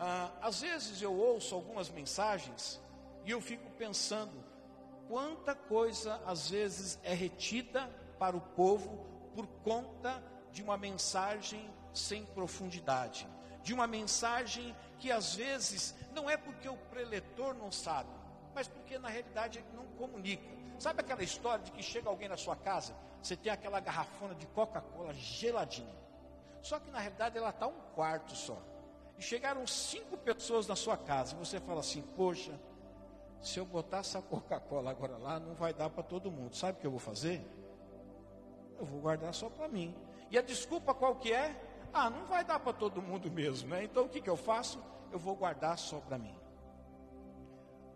Ah, 0.00 0.32
às 0.42 0.62
vezes 0.62 1.00
eu 1.00 1.16
ouço 1.16 1.54
algumas 1.54 1.88
mensagens 1.88 2.82
e 3.24 3.30
eu 3.30 3.40
fico 3.40 3.70
pensando 3.78 4.44
quanta 5.06 5.54
coisa 5.54 6.20
às 6.26 6.50
vezes 6.50 6.98
é 7.04 7.14
retida 7.14 7.88
para 8.18 8.36
o 8.36 8.40
povo 8.40 9.06
por 9.32 9.46
conta 9.62 10.20
de 10.56 10.62
uma 10.62 10.78
mensagem 10.78 11.70
sem 11.92 12.24
profundidade, 12.24 13.28
de 13.62 13.74
uma 13.74 13.86
mensagem 13.86 14.74
que 14.98 15.12
às 15.12 15.34
vezes 15.34 15.94
não 16.14 16.30
é 16.30 16.36
porque 16.38 16.66
o 16.66 16.78
preletor 16.90 17.52
não 17.54 17.70
sabe, 17.70 18.08
mas 18.54 18.66
porque 18.66 18.98
na 18.98 19.08
realidade 19.08 19.58
ele 19.58 19.68
não 19.74 19.84
comunica. 19.98 20.48
Sabe 20.78 21.02
aquela 21.02 21.22
história 21.22 21.62
de 21.62 21.72
que 21.72 21.82
chega 21.82 22.08
alguém 22.08 22.26
na 22.26 22.38
sua 22.38 22.56
casa, 22.56 22.96
você 23.22 23.36
tem 23.36 23.52
aquela 23.52 23.80
garrafona 23.80 24.34
de 24.34 24.46
Coca-Cola 24.46 25.12
geladinha, 25.12 25.94
só 26.62 26.80
que 26.80 26.90
na 26.90 27.00
realidade 27.00 27.36
ela 27.36 27.50
está 27.50 27.66
um 27.66 27.80
quarto 27.94 28.34
só 28.34 28.56
e 29.18 29.22
chegaram 29.22 29.66
cinco 29.66 30.16
pessoas 30.16 30.66
na 30.66 30.74
sua 30.74 30.96
casa, 30.96 31.34
e 31.34 31.38
você 31.38 31.60
fala 31.60 31.80
assim: 31.80 32.00
Poxa, 32.16 32.58
se 33.42 33.58
eu 33.58 33.66
botar 33.66 33.98
essa 33.98 34.22
Coca-Cola 34.22 34.90
agora 34.90 35.18
lá, 35.18 35.38
não 35.38 35.54
vai 35.54 35.74
dar 35.74 35.90
para 35.90 36.02
todo 36.02 36.30
mundo. 36.30 36.56
Sabe 36.56 36.78
o 36.78 36.80
que 36.80 36.86
eu 36.86 36.90
vou 36.90 37.00
fazer? 37.00 37.44
Eu 38.78 38.86
vou 38.86 39.00
guardar 39.00 39.34
só 39.34 39.50
para 39.50 39.68
mim. 39.68 39.94
E 40.30 40.38
a 40.38 40.42
desculpa 40.42 40.94
qual 40.94 41.16
que 41.16 41.32
é? 41.32 41.54
Ah, 41.92 42.10
não 42.10 42.26
vai 42.26 42.44
dar 42.44 42.58
para 42.60 42.72
todo 42.72 43.00
mundo 43.00 43.30
mesmo, 43.30 43.70
né? 43.70 43.84
Então 43.84 44.04
o 44.04 44.08
que, 44.08 44.20
que 44.20 44.30
eu 44.30 44.36
faço? 44.36 44.82
Eu 45.12 45.18
vou 45.18 45.34
guardar 45.34 45.78
só 45.78 45.98
para 45.98 46.18
mim. 46.18 46.36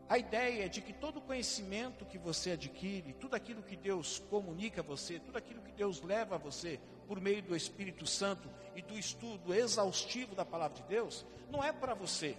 A 0.09 0.19
ideia 0.19 0.65
é 0.65 0.69
de 0.69 0.81
que 0.81 0.93
todo 0.93 1.21
conhecimento 1.21 2.05
que 2.05 2.19
você 2.19 2.51
adquire, 2.53 3.13
tudo 3.13 3.37
aquilo 3.37 3.63
que 3.63 3.77
Deus 3.77 4.19
comunica 4.19 4.81
a 4.81 4.85
você, 4.85 5.21
tudo 5.21 5.39
aquilo 5.39 5.63
que 5.63 5.71
Deus 5.71 6.03
leva 6.03 6.35
a 6.35 6.39
você 6.39 6.81
por 7.07 7.21
meio 7.21 7.41
do 7.43 7.55
Espírito 7.55 8.05
Santo 8.07 8.51
e 8.75 8.83
do 8.83 8.99
estudo 8.99 9.55
exaustivo 9.55 10.35
da 10.35 10.45
palavra 10.45 10.79
de 10.79 10.89
Deus, 10.89 11.25
não 11.49 11.63
é 11.63 11.73
para 11.73 11.95
você, 11.95 12.37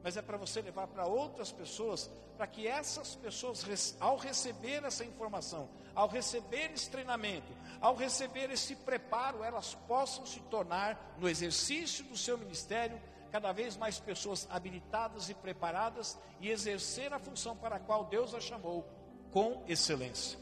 mas 0.00 0.16
é 0.16 0.22
para 0.22 0.36
você 0.36 0.62
levar 0.62 0.86
para 0.86 1.06
outras 1.06 1.50
pessoas, 1.50 2.08
para 2.36 2.46
que 2.46 2.68
essas 2.68 3.16
pessoas, 3.16 3.96
ao 3.98 4.16
receber 4.16 4.84
essa 4.84 5.04
informação, 5.04 5.68
ao 5.92 6.06
receber 6.06 6.70
esse 6.72 6.88
treinamento, 6.88 7.52
ao 7.80 7.94
receber 7.94 8.50
esse 8.50 8.76
preparo, 8.76 9.42
elas 9.42 9.74
possam 9.88 10.26
se 10.26 10.40
tornar, 10.40 11.16
no 11.18 11.28
exercício 11.28 12.04
do 12.04 12.16
seu 12.16 12.36
ministério, 12.36 13.00
cada 13.30 13.52
vez 13.52 13.76
mais 13.76 13.98
pessoas 13.98 14.46
habilitadas 14.50 15.30
e 15.30 15.34
preparadas 15.34 16.18
e 16.40 16.50
exercer 16.50 17.12
a 17.12 17.18
função 17.18 17.56
para 17.56 17.76
a 17.76 17.80
qual 17.80 18.04
Deus 18.04 18.34
a 18.34 18.40
chamou 18.40 18.86
com 19.30 19.64
excelência. 19.66 20.38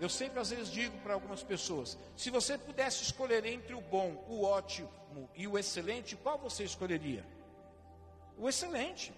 Eu 0.00 0.08
sempre 0.08 0.40
às 0.40 0.50
vezes 0.50 0.72
digo 0.72 0.98
para 0.98 1.14
algumas 1.14 1.42
pessoas: 1.42 1.96
se 2.16 2.30
você 2.30 2.58
pudesse 2.58 3.02
escolher 3.04 3.44
entre 3.44 3.74
o 3.74 3.80
bom, 3.80 4.24
o 4.28 4.42
ótimo 4.42 4.90
e 5.34 5.46
o 5.46 5.56
excelente, 5.56 6.16
qual 6.16 6.38
você 6.38 6.64
escolheria? 6.64 7.24
O 8.36 8.48
excelente. 8.48 9.14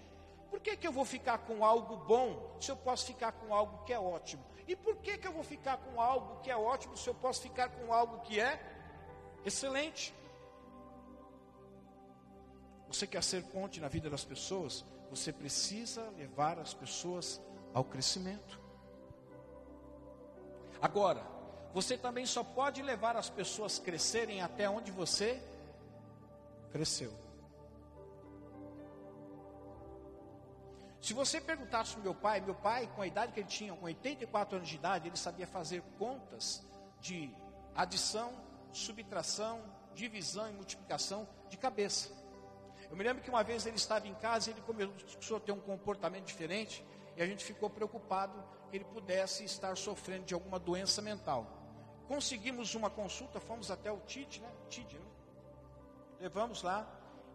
Por 0.51 0.59
que, 0.59 0.77
que 0.77 0.87
eu 0.87 0.91
vou 0.91 1.03
ficar 1.03 1.39
com 1.39 1.65
algo 1.65 1.97
bom 1.97 2.55
se 2.59 2.71
eu 2.71 2.77
posso 2.77 3.07
ficar 3.07 3.31
com 3.33 3.53
algo 3.53 3.83
que 3.85 3.91
é 3.91 3.99
ótimo? 3.99 4.43
E 4.67 4.75
por 4.75 4.97
que, 4.97 5.17
que 5.17 5.27
eu 5.27 5.31
vou 5.31 5.43
ficar 5.43 5.77
com 5.77 6.01
algo 6.01 6.41
que 6.41 6.51
é 6.51 6.57
ótimo 6.57 6.97
se 6.97 7.09
eu 7.09 7.15
posso 7.15 7.41
ficar 7.41 7.69
com 7.69 7.93
algo 7.93 8.19
que 8.21 8.39
é 8.39 8.59
excelente? 9.45 10.13
Você 12.87 13.07
quer 13.07 13.23
ser 13.23 13.43
ponte 13.43 13.79
na 13.79 13.87
vida 13.87 14.09
das 14.09 14.25
pessoas? 14.25 14.85
Você 15.09 15.31
precisa 15.31 16.09
levar 16.17 16.59
as 16.59 16.73
pessoas 16.73 17.41
ao 17.73 17.83
crescimento. 17.83 18.59
Agora, 20.81 21.25
você 21.73 21.97
também 21.97 22.25
só 22.25 22.43
pode 22.43 22.81
levar 22.81 23.15
as 23.15 23.29
pessoas 23.29 23.79
a 23.79 23.83
crescerem 23.83 24.41
até 24.41 24.69
onde 24.69 24.91
você 24.91 25.41
cresceu. 26.71 27.26
Se 31.01 31.13
você 31.13 31.39
perguntasse 31.39 31.93
para 31.93 32.03
meu 32.03 32.15
pai, 32.15 32.41
meu 32.41 32.55
pai, 32.55 32.89
com 32.95 33.01
a 33.01 33.07
idade 33.07 33.31
que 33.31 33.39
ele 33.39 33.47
tinha, 33.47 33.73
com 33.73 33.85
84 33.85 34.57
anos 34.57 34.67
de 34.67 34.75
idade, 34.75 35.07
ele 35.07 35.17
sabia 35.17 35.45
fazer 35.45 35.81
contas 35.97 36.65
de 36.99 37.33
adição, 37.75 38.33
subtração, 38.71 39.63
divisão 39.93 40.49
e 40.49 40.53
multiplicação 40.53 41.27
de 41.49 41.57
cabeça. 41.57 42.09
Eu 42.89 42.95
me 42.95 43.03
lembro 43.03 43.21
que 43.21 43.29
uma 43.29 43.43
vez 43.43 43.65
ele 43.65 43.75
estava 43.75 44.07
em 44.07 44.13
casa 44.15 44.49
e 44.49 44.53
ele 44.53 44.61
começou 44.61 45.37
a 45.37 45.39
ter 45.39 45.51
um 45.51 45.59
comportamento 45.59 46.25
diferente 46.25 46.85
e 47.15 47.21
a 47.21 47.25
gente 47.25 47.43
ficou 47.43 47.69
preocupado 47.69 48.43
que 48.69 48.77
ele 48.77 48.85
pudesse 48.85 49.43
estar 49.43 49.75
sofrendo 49.75 50.25
de 50.25 50.33
alguma 50.33 50.59
doença 50.59 51.01
mental. 51.01 51.45
Conseguimos 52.07 52.73
uma 52.75 52.89
consulta, 52.89 53.39
fomos 53.39 53.69
até 53.69 53.91
o 53.91 53.99
TID, 54.01 54.39
né? 54.39 54.51
Né? 54.69 54.99
Levamos 56.19 56.63
lá 56.63 56.87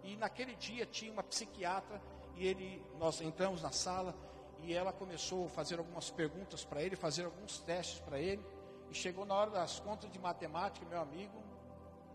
e 0.02 0.16
naquele 0.16 0.54
dia 0.56 0.86
tinha 0.86 1.12
uma 1.12 1.22
psiquiatra 1.22 2.00
e 2.36 2.46
ele, 2.46 2.84
nós 2.98 3.20
entramos 3.20 3.62
na 3.62 3.70
sala 3.70 4.14
e 4.60 4.72
ela 4.72 4.92
começou 4.92 5.46
a 5.46 5.48
fazer 5.48 5.78
algumas 5.78 6.10
perguntas 6.10 6.64
para 6.64 6.82
ele, 6.82 6.96
fazer 6.96 7.24
alguns 7.24 7.58
testes 7.58 8.00
para 8.00 8.18
ele 8.18 8.44
e 8.90 8.94
chegou 8.94 9.24
na 9.24 9.34
hora 9.34 9.50
das 9.50 9.80
contas 9.80 10.10
de 10.10 10.18
matemática, 10.18 10.86
meu 10.86 11.00
amigo, 11.00 11.42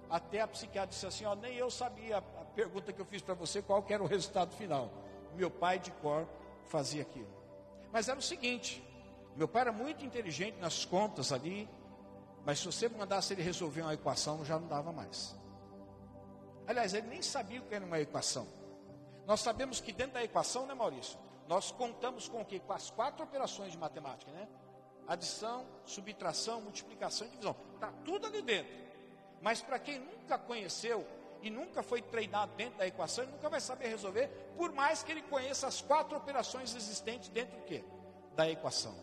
até 0.09 0.41
a 0.41 0.47
psiquiatra 0.47 0.89
disse 0.89 1.05
assim, 1.05 1.25
ó, 1.25 1.35
nem 1.35 1.55
eu 1.55 1.69
sabia 1.69 2.17
a 2.17 2.21
pergunta 2.55 2.93
que 2.93 3.01
eu 3.01 3.05
fiz 3.05 3.21
para 3.21 3.33
você, 3.33 3.61
qual 3.61 3.83
que 3.83 3.93
era 3.93 4.01
o 4.01 4.07
resultado 4.07 4.55
final. 4.55 4.89
Meu 5.35 5.51
pai 5.51 5.79
de 5.79 5.91
cor 5.91 6.27
fazia 6.65 7.01
aquilo. 7.01 7.27
Mas 7.91 8.07
era 8.07 8.17
o 8.17 8.21
seguinte, 8.21 8.83
meu 9.35 9.47
pai 9.47 9.63
era 9.63 9.71
muito 9.71 10.05
inteligente 10.05 10.57
nas 10.59 10.85
contas 10.85 11.31
ali, 11.31 11.69
mas 12.45 12.59
se 12.59 12.65
você 12.65 12.87
mandasse 12.87 13.33
ele 13.33 13.41
resolver 13.41 13.81
uma 13.81 13.93
equação, 13.93 14.45
já 14.45 14.57
não 14.57 14.67
dava 14.67 14.91
mais. 14.91 15.35
Aliás, 16.65 16.93
ele 16.93 17.07
nem 17.07 17.21
sabia 17.21 17.59
o 17.59 17.63
que 17.63 17.75
era 17.75 17.85
uma 17.85 17.99
equação. 17.99 18.47
Nós 19.27 19.41
sabemos 19.41 19.81
que 19.81 19.91
dentro 19.91 20.13
da 20.13 20.23
equação, 20.23 20.65
né, 20.65 20.73
Maurício? 20.73 21.19
Nós 21.49 21.69
contamos 21.69 22.29
com 22.29 22.41
o 22.41 22.45
quê? 22.45 22.59
Com 22.59 22.71
as 22.71 22.89
quatro 22.89 23.25
operações 23.25 23.73
de 23.73 23.77
matemática, 23.77 24.31
né? 24.31 24.47
Adição, 25.05 25.65
subtração, 25.83 26.61
multiplicação 26.61 27.27
e 27.27 27.31
divisão. 27.31 27.55
Está 27.75 27.91
tudo 28.05 28.25
ali 28.25 28.41
dentro. 28.41 28.73
Mas 29.41 29.61
para 29.61 29.77
quem 29.79 29.99
nunca 29.99 30.37
conheceu 30.37 31.05
e 31.41 31.49
nunca 31.49 31.83
foi 31.83 32.01
treinado 32.01 32.53
dentro 32.55 32.79
da 32.79 32.87
equação, 32.87 33.25
ele 33.25 33.33
nunca 33.33 33.49
vai 33.49 33.59
saber 33.59 33.89
resolver, 33.89 34.27
por 34.55 34.71
mais 34.71 35.03
que 35.03 35.11
ele 35.11 35.21
conheça 35.21 35.67
as 35.67 35.81
quatro 35.81 36.17
operações 36.17 36.73
existentes 36.73 37.27
dentro 37.27 37.57
do 37.57 37.65
quê? 37.65 37.83
Da 38.33 38.49
equação. 38.49 38.95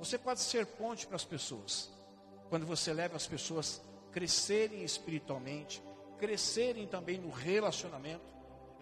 Você 0.00 0.18
pode 0.18 0.40
ser 0.40 0.66
ponte 0.66 1.06
para 1.06 1.16
as 1.16 1.24
pessoas, 1.24 1.90
quando 2.48 2.66
você 2.66 2.92
leva 2.92 3.14
as 3.16 3.26
pessoas 3.26 3.80
crescerem 4.10 4.82
espiritualmente, 4.82 5.80
crescerem 6.18 6.88
também 6.88 7.18
no 7.18 7.30
relacionamento. 7.30 8.33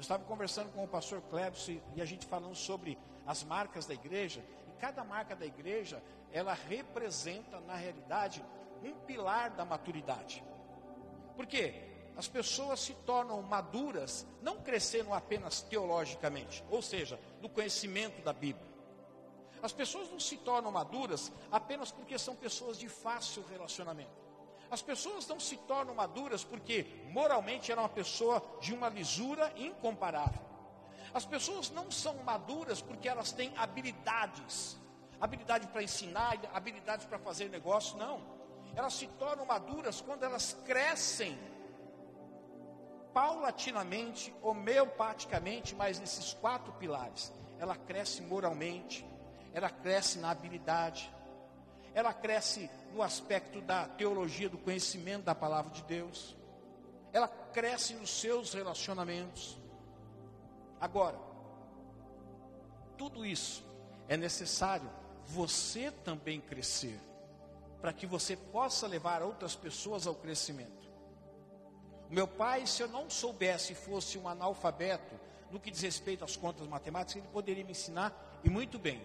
Eu 0.02 0.04
estava 0.04 0.24
conversando 0.24 0.72
com 0.72 0.82
o 0.82 0.88
pastor 0.88 1.22
Clebson 1.30 1.80
e 1.94 2.02
a 2.02 2.04
gente 2.04 2.26
falando 2.26 2.56
sobre 2.56 2.98
as 3.24 3.44
marcas 3.44 3.86
da 3.86 3.94
igreja, 3.94 4.44
e 4.66 4.80
cada 4.80 5.04
marca 5.04 5.36
da 5.36 5.46
igreja, 5.46 6.02
ela 6.32 6.54
representa, 6.54 7.60
na 7.60 7.76
realidade, 7.76 8.44
um 8.82 8.94
pilar 9.06 9.50
da 9.50 9.64
maturidade. 9.64 10.42
Por 11.36 11.46
quê? 11.46 11.84
As 12.16 12.26
pessoas 12.26 12.80
se 12.80 12.94
tornam 13.06 13.40
maduras, 13.42 14.26
não 14.42 14.60
crescendo 14.60 15.14
apenas 15.14 15.62
teologicamente, 15.62 16.64
ou 16.68 16.82
seja, 16.82 17.16
no 17.40 17.48
conhecimento 17.48 18.20
da 18.24 18.32
Bíblia. 18.32 18.66
As 19.62 19.72
pessoas 19.72 20.10
não 20.10 20.18
se 20.18 20.36
tornam 20.38 20.72
maduras 20.72 21.30
apenas 21.48 21.92
porque 21.92 22.18
são 22.18 22.34
pessoas 22.34 22.76
de 22.76 22.88
fácil 22.88 23.44
relacionamento. 23.48 24.21
As 24.72 24.82
pessoas 24.82 25.28
não 25.28 25.38
se 25.38 25.56
tornam 25.58 25.94
maduras 25.94 26.42
porque 26.42 26.86
moralmente 27.10 27.70
era 27.70 27.80
uma 27.80 27.88
pessoa 27.88 28.42
de 28.60 28.74
uma 28.74 28.88
lisura 28.88 29.52
incomparável. 29.56 30.42
As 31.14 31.24
pessoas 31.24 31.70
não 31.70 31.90
são 31.90 32.14
maduras 32.24 32.82
porque 32.82 33.08
elas 33.08 33.30
têm 33.30 33.52
habilidades, 33.56 34.76
habilidade 35.20 35.68
para 35.68 35.82
ensinar, 35.82 36.38
habilidades 36.52 37.06
para 37.06 37.18
fazer 37.18 37.48
negócio, 37.50 37.96
não 37.98 38.42
elas 38.74 38.94
se 38.94 39.06
tornam 39.06 39.44
maduras 39.44 40.00
quando 40.00 40.22
elas 40.22 40.56
crescem 40.64 41.38
paulatinamente, 43.12 44.34
homeopaticamente, 44.42 45.74
mas 45.74 46.00
nesses 46.00 46.32
quatro 46.34 46.72
pilares. 46.74 47.32
Ela 47.58 47.76
cresce 47.76 48.22
moralmente, 48.22 49.06
ela 49.52 49.68
cresce 49.68 50.18
na 50.18 50.30
habilidade, 50.30 51.12
ela 51.94 52.12
cresce 52.12 52.70
no 52.92 53.02
aspecto 53.02 53.60
da 53.60 53.86
teologia, 53.86 54.48
do 54.48 54.58
conhecimento 54.58 55.24
da 55.24 55.34
palavra 55.34 55.70
de 55.72 55.82
Deus, 55.84 56.36
ela 57.12 57.28
cresce 57.28 57.94
nos 57.94 58.10
seus 58.10 58.54
relacionamentos. 58.54 59.58
Agora, 60.80 61.18
tudo 62.96 63.24
isso 63.24 63.64
é 64.08 64.16
necessário 64.16 64.88
você 65.26 65.90
também 65.90 66.40
crescer, 66.40 66.98
para 67.80 67.92
que 67.92 68.06
você 68.06 68.36
possa 68.36 68.86
levar 68.86 69.22
outras 69.22 69.54
pessoas 69.54 70.06
ao 70.06 70.14
crescimento. 70.14 70.90
Meu 72.10 72.28
pai, 72.28 72.66
se 72.66 72.82
eu 72.82 72.88
não 72.88 73.08
soubesse, 73.08 73.74
fosse 73.74 74.18
um 74.18 74.28
analfabeto 74.28 75.18
no 75.50 75.60
que 75.60 75.70
diz 75.70 75.80
respeito 75.82 76.24
às 76.24 76.36
contas 76.36 76.66
matemáticas, 76.66 77.16
ele 77.16 77.32
poderia 77.32 77.64
me 77.64 77.72
ensinar 77.72 78.40
e 78.44 78.50
muito 78.50 78.78
bem, 78.78 79.00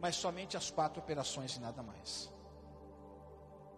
mas 0.00 0.16
somente 0.16 0.56
as 0.56 0.70
quatro 0.70 1.00
operações 1.00 1.56
e 1.56 1.60
nada 1.60 1.82
mais. 1.82 2.32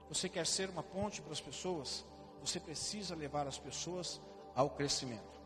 Você 0.08 0.28
quer 0.28 0.46
ser 0.46 0.70
uma 0.70 0.82
ponte 0.82 1.20
para 1.20 1.32
as 1.32 1.40
pessoas? 1.40 2.04
Você 2.40 2.58
precisa 2.58 3.14
levar 3.14 3.46
as 3.46 3.58
pessoas 3.58 4.20
ao 4.54 4.70
crescimento. 4.70 5.38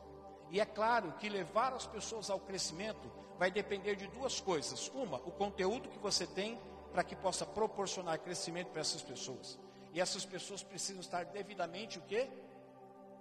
E 0.50 0.60
é 0.60 0.64
claro 0.64 1.12
que 1.12 1.28
levar 1.28 1.72
as 1.72 1.86
pessoas 1.86 2.30
ao 2.30 2.38
crescimento 2.38 3.10
vai 3.38 3.50
depender 3.50 3.96
de 3.96 4.06
duas 4.06 4.40
coisas. 4.40 4.88
Uma, 4.94 5.16
o 5.18 5.32
conteúdo 5.32 5.88
que 5.88 5.98
você 5.98 6.26
tem 6.26 6.60
para 6.92 7.02
que 7.02 7.16
possa 7.16 7.46
proporcionar 7.46 8.18
crescimento 8.20 8.68
para 8.68 8.82
essas 8.82 9.02
pessoas. 9.02 9.58
E 9.92 10.00
essas 10.00 10.24
pessoas 10.24 10.62
precisam 10.62 11.00
estar 11.00 11.24
devidamente 11.24 11.98
o 11.98 12.02
quê? 12.02 12.30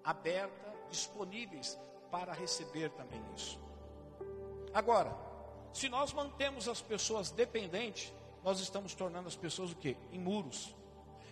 Abertas, 0.04 0.74
disponíveis 0.90 1.80
para 2.12 2.34
receber 2.34 2.90
também 2.92 3.24
isso. 3.36 3.60
Agora, 4.74 5.16
se 5.74 5.90
nós 5.90 6.14
mantemos 6.14 6.68
as 6.68 6.82
pessoas 6.82 7.32
dependentes, 7.32 8.14
nós 8.44 8.60
estamos 8.60 8.94
tornando 8.94 9.28
as 9.28 9.36
pessoas 9.36 9.72
o 9.72 9.76
quê? 9.76 9.96
Em 10.12 10.20
muros. 10.20 10.76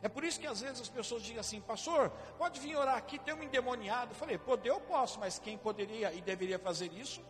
É 0.02 0.08
por 0.08 0.24
isso 0.24 0.40
que 0.40 0.48
às 0.48 0.62
vezes 0.62 0.82
as 0.82 0.90
pessoas 0.90 1.22
dizem 1.24 1.40
assim, 1.40 1.60
pastor, 1.60 2.10
pode 2.38 2.60
vir 2.60 2.76
orar 2.78 2.96
aqui, 2.96 3.20
tem 3.20 3.34
um 3.34 3.44
endemoniado. 3.44 4.12
Eu 4.12 4.16
falei, 4.16 4.38
poder 4.38 4.70
eu 4.70 4.80
posso, 4.80 5.20
mas 5.20 5.40
quem 5.40 5.58
poderia 5.58 6.14
e 6.14 6.22
deveria 6.22 6.58
fazer 6.58 6.92
isso 6.94 7.22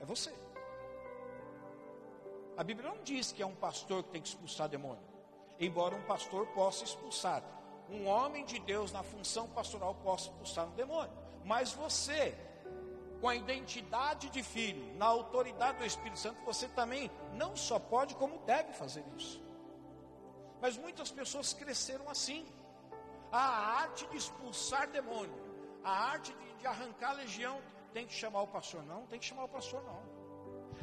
é 0.00 0.04
você. 0.04 0.34
A 2.56 2.64
Bíblia 2.64 2.88
não 2.88 3.02
diz 3.02 3.32
que 3.32 3.42
é 3.42 3.46
um 3.46 3.54
pastor 3.54 4.02
que 4.04 4.10
tem 4.10 4.22
que 4.22 4.28
expulsar 4.28 4.68
demônio, 4.68 5.02
embora 5.58 5.94
um 5.94 6.02
pastor 6.02 6.46
possa 6.48 6.84
expulsar. 6.84 7.42
Um 7.88 8.06
homem 8.06 8.44
de 8.44 8.58
Deus 8.58 8.92
na 8.92 9.02
função 9.02 9.48
pastoral 9.48 9.94
possa 9.96 10.30
expulsar 10.30 10.66
um 10.66 10.74
demônio, 10.74 11.12
mas 11.44 11.72
você, 11.72 12.34
com 13.24 13.30
a 13.30 13.36
identidade 13.36 14.28
de 14.28 14.42
filho, 14.42 14.94
na 14.98 15.06
autoridade 15.06 15.78
do 15.78 15.86
Espírito 15.86 16.18
Santo, 16.18 16.44
você 16.44 16.68
também 16.68 17.10
não 17.32 17.56
só 17.56 17.78
pode, 17.78 18.14
como 18.16 18.38
deve 18.40 18.74
fazer 18.74 19.02
isso. 19.16 19.42
Mas 20.60 20.76
muitas 20.76 21.10
pessoas 21.10 21.54
cresceram 21.54 22.06
assim. 22.10 22.46
A 23.32 23.78
arte 23.80 24.06
de 24.08 24.18
expulsar 24.18 24.90
demônio, 24.90 25.34
a 25.82 25.90
arte 25.90 26.34
de, 26.34 26.54
de 26.56 26.66
arrancar 26.66 27.12
a 27.12 27.14
legião, 27.14 27.62
tem 27.94 28.06
que 28.06 28.12
chamar 28.12 28.42
o 28.42 28.46
pastor? 28.46 28.84
Não, 28.84 29.06
tem 29.06 29.18
que 29.18 29.24
chamar 29.24 29.44
o 29.44 29.48
pastor 29.48 29.82
não. 29.84 30.02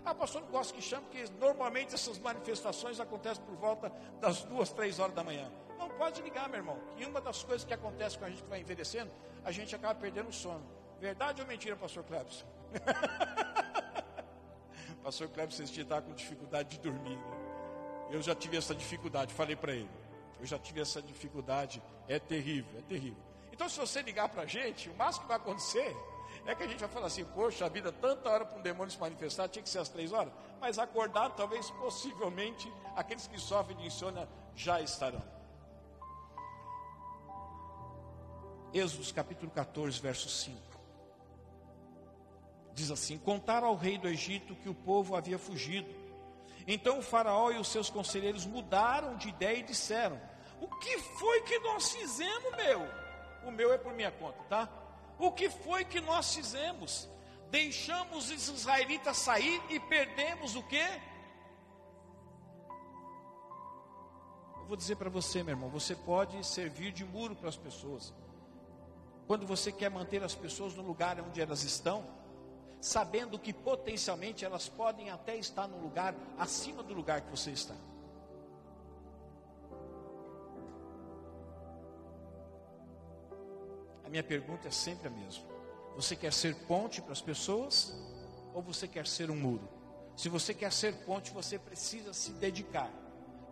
Ah, 0.03 0.15
pastor 0.15 0.41
não 0.41 0.49
gosta 0.49 0.73
que 0.73 0.81
chame, 0.81 1.05
porque 1.05 1.23
normalmente 1.39 1.93
essas 1.93 2.17
manifestações 2.17 2.99
acontecem 2.99 3.43
por 3.43 3.55
volta 3.55 3.91
das 4.19 4.43
duas, 4.45 4.71
três 4.71 4.97
horas 4.97 5.13
da 5.13 5.23
manhã. 5.23 5.47
Não 5.77 5.89
pode 5.89 6.19
ligar, 6.23 6.49
meu 6.49 6.57
irmão. 6.57 6.79
E 6.97 7.05
uma 7.05 7.21
das 7.21 7.43
coisas 7.43 7.63
que 7.63 7.73
acontece 7.75 8.17
com 8.17 8.25
a 8.25 8.29
gente 8.31 8.41
que 8.41 8.49
vai 8.49 8.61
envelhecendo, 8.61 9.11
a 9.45 9.51
gente 9.51 9.75
acaba 9.75 9.93
perdendo 9.93 10.29
o 10.29 10.33
sono. 10.33 10.80
Verdade 11.01 11.41
ou 11.41 11.47
mentira, 11.47 11.75
pastor 11.75 12.03
Clebson? 12.03 12.45
pastor 15.03 15.27
Clebson, 15.29 15.65
você 15.65 15.81
está 15.81 15.99
com 15.99 16.13
dificuldade 16.13 16.69
de 16.69 16.79
dormir. 16.79 17.17
Né? 17.17 18.07
Eu 18.11 18.21
já 18.21 18.35
tive 18.35 18.55
essa 18.55 18.75
dificuldade, 18.75 19.33
falei 19.33 19.55
para 19.55 19.73
ele. 19.73 19.89
Eu 20.39 20.45
já 20.45 20.59
tive 20.59 20.79
essa 20.79 21.01
dificuldade, 21.01 21.81
é 22.07 22.19
terrível, 22.19 22.77
é 22.77 22.83
terrível. 22.83 23.17
Então, 23.51 23.67
se 23.67 23.79
você 23.79 24.03
ligar 24.03 24.29
para 24.29 24.43
a 24.43 24.45
gente, 24.45 24.91
o 24.91 24.95
máximo 24.95 25.23
que 25.23 25.29
vai 25.29 25.37
acontecer 25.37 25.97
é 26.45 26.53
que 26.53 26.61
a 26.61 26.67
gente 26.67 26.79
vai 26.79 26.89
falar 26.89 27.07
assim: 27.07 27.25
Poxa, 27.25 27.65
a 27.65 27.69
vida, 27.69 27.91
tanta 27.91 28.29
hora 28.29 28.45
para 28.45 28.59
um 28.59 28.61
demônio 28.61 28.91
se 28.91 28.99
manifestar, 28.99 29.49
tinha 29.49 29.63
que 29.63 29.69
ser 29.69 29.79
às 29.79 29.89
três 29.89 30.13
horas. 30.13 30.31
Mas 30.59 30.77
acordado, 30.77 31.35
talvez, 31.35 31.71
possivelmente, 31.71 32.71
aqueles 32.95 33.25
que 33.25 33.39
sofrem 33.39 33.75
de 33.75 33.87
insônia 33.87 34.29
já 34.55 34.79
estarão. 34.79 35.23
Êxodo 38.71 39.11
capítulo 39.15 39.51
14, 39.51 39.99
verso 39.99 40.29
5. 40.29 40.70
Diz 42.73 42.91
assim: 42.91 43.17
Contaram 43.17 43.67
ao 43.67 43.75
rei 43.75 43.97
do 43.97 44.07
Egito 44.07 44.55
que 44.55 44.69
o 44.69 44.73
povo 44.73 45.15
havia 45.15 45.37
fugido 45.37 46.01
então 46.67 46.99
o 46.99 47.01
Faraó 47.01 47.51
e 47.51 47.57
os 47.57 47.67
seus 47.67 47.89
conselheiros 47.89 48.45
mudaram 48.45 49.15
de 49.17 49.29
ideia 49.29 49.57
e 49.57 49.63
disseram: 49.63 50.19
O 50.59 50.67
que 50.67 50.99
foi 50.99 51.41
que 51.41 51.59
nós 51.59 51.91
fizemos, 51.91 52.55
meu? 52.55 52.87
O 53.43 53.51
meu 53.51 53.73
é 53.73 53.77
por 53.77 53.93
minha 53.93 54.11
conta, 54.11 54.41
tá? 54.43 54.69
O 55.17 55.31
que 55.31 55.49
foi 55.49 55.83
que 55.83 55.99
nós 55.99 56.33
fizemos? 56.33 57.09
Deixamos 57.49 58.29
os 58.29 58.47
israelitas 58.47 59.17
sair 59.17 59.61
e 59.69 59.79
perdemos 59.79 60.55
o 60.55 60.63
quê? 60.63 60.85
Eu 64.57 64.65
vou 64.67 64.77
dizer 64.77 64.95
para 64.95 65.09
você, 65.09 65.43
meu 65.43 65.53
irmão, 65.53 65.69
você 65.69 65.95
pode 65.95 66.45
servir 66.45 66.93
de 66.93 67.03
muro 67.03 67.35
para 67.35 67.49
as 67.49 67.57
pessoas. 67.57 68.13
Quando 69.27 69.45
você 69.45 69.71
quer 69.71 69.89
manter 69.89 70.23
as 70.23 70.33
pessoas 70.33 70.73
no 70.75 70.83
lugar 70.83 71.19
onde 71.19 71.41
elas 71.41 71.63
estão, 71.63 72.07
sabendo 72.81 73.37
que 73.37 73.53
potencialmente 73.53 74.43
elas 74.43 74.67
podem 74.67 75.11
até 75.11 75.37
estar 75.37 75.67
no 75.67 75.77
lugar 75.77 76.15
acima 76.37 76.81
do 76.81 76.93
lugar 76.93 77.21
que 77.21 77.29
você 77.29 77.51
está. 77.51 77.75
A 84.03 84.09
minha 84.09 84.23
pergunta 84.23 84.67
é 84.67 84.71
sempre 84.71 85.07
a 85.07 85.11
mesma: 85.11 85.45
você 85.95 86.15
quer 86.15 86.33
ser 86.33 86.55
ponte 86.65 87.01
para 87.01 87.13
as 87.13 87.21
pessoas 87.21 87.93
ou 88.53 88.61
você 88.61 88.87
quer 88.87 89.05
ser 89.05 89.29
um 89.29 89.35
muro? 89.35 89.69
Se 90.15 90.27
você 90.27 90.53
quer 90.53 90.71
ser 90.71 90.93
ponte, 91.05 91.31
você 91.31 91.57
precisa 91.57 92.11
se 92.13 92.31
dedicar 92.33 92.91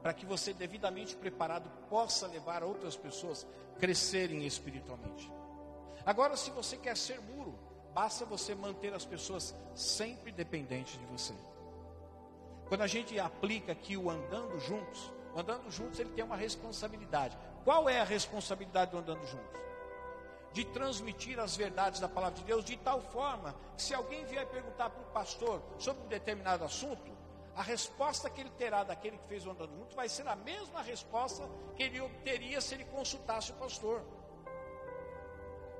para 0.02 0.14
que 0.14 0.26
você, 0.26 0.54
devidamente 0.54 1.16
preparado, 1.16 1.70
possa 1.90 2.26
levar 2.28 2.64
outras 2.64 2.96
pessoas 2.96 3.46
a 3.76 3.80
crescerem 3.80 4.46
espiritualmente. 4.46 5.32
Agora, 6.06 6.36
se 6.36 6.50
você 6.52 6.78
quer 6.78 6.98
ser 6.98 7.22
muro, 7.22 7.69
Basta 8.00 8.24
você 8.24 8.56
manter 8.56 8.94
as 8.94 9.04
pessoas 9.04 9.54
sempre 9.76 10.32
dependentes 10.32 10.98
de 10.98 11.06
você. 11.08 11.34
Quando 12.70 12.80
a 12.80 12.88
gente 12.88 13.20
aplica 13.20 13.74
aqui 13.74 13.98
o 13.98 14.10
andando 14.10 14.58
juntos, 14.58 15.12
o 15.36 15.40
andando 15.42 15.70
juntos 15.70 16.00
ele 16.00 16.12
tem 16.12 16.24
uma 16.24 16.38
responsabilidade. 16.38 17.38
Qual 17.66 17.90
é 17.90 18.00
a 18.00 18.06
responsabilidade 18.06 18.92
do 18.92 19.00
andando 19.00 19.28
juntos? 19.28 19.60
De 20.54 20.64
transmitir 20.64 21.42
as 21.42 21.58
verdades 21.58 22.00
da 22.00 22.08
palavra 22.08 22.40
de 22.40 22.46
Deus 22.46 22.64
de 22.64 22.78
tal 22.78 23.02
forma 23.02 23.54
que 23.76 23.84
se 23.84 23.94
alguém 23.94 24.24
vier 24.28 24.48
perguntar 24.48 24.92
para 24.92 25.02
o 25.02 25.12
pastor 25.12 25.62
sobre 25.78 26.02
um 26.02 26.08
determinado 26.08 26.64
assunto, 26.64 27.12
a 27.54 27.62
resposta 27.62 28.30
que 28.30 28.40
ele 28.40 28.52
terá 28.52 28.86
daquele 28.86 29.18
que 29.18 29.28
fez 29.28 29.46
o 29.46 29.52
andando 29.52 29.76
junto 29.76 29.94
vai 29.94 30.08
ser 30.08 30.26
a 30.26 30.38
mesma 30.38 30.82
resposta 30.82 31.44
que 31.76 31.84
ele 31.84 32.00
obteria 32.00 32.62
se 32.62 32.76
ele 32.76 32.86
consultasse 32.86 33.52
o 33.52 33.56
pastor. 33.56 34.02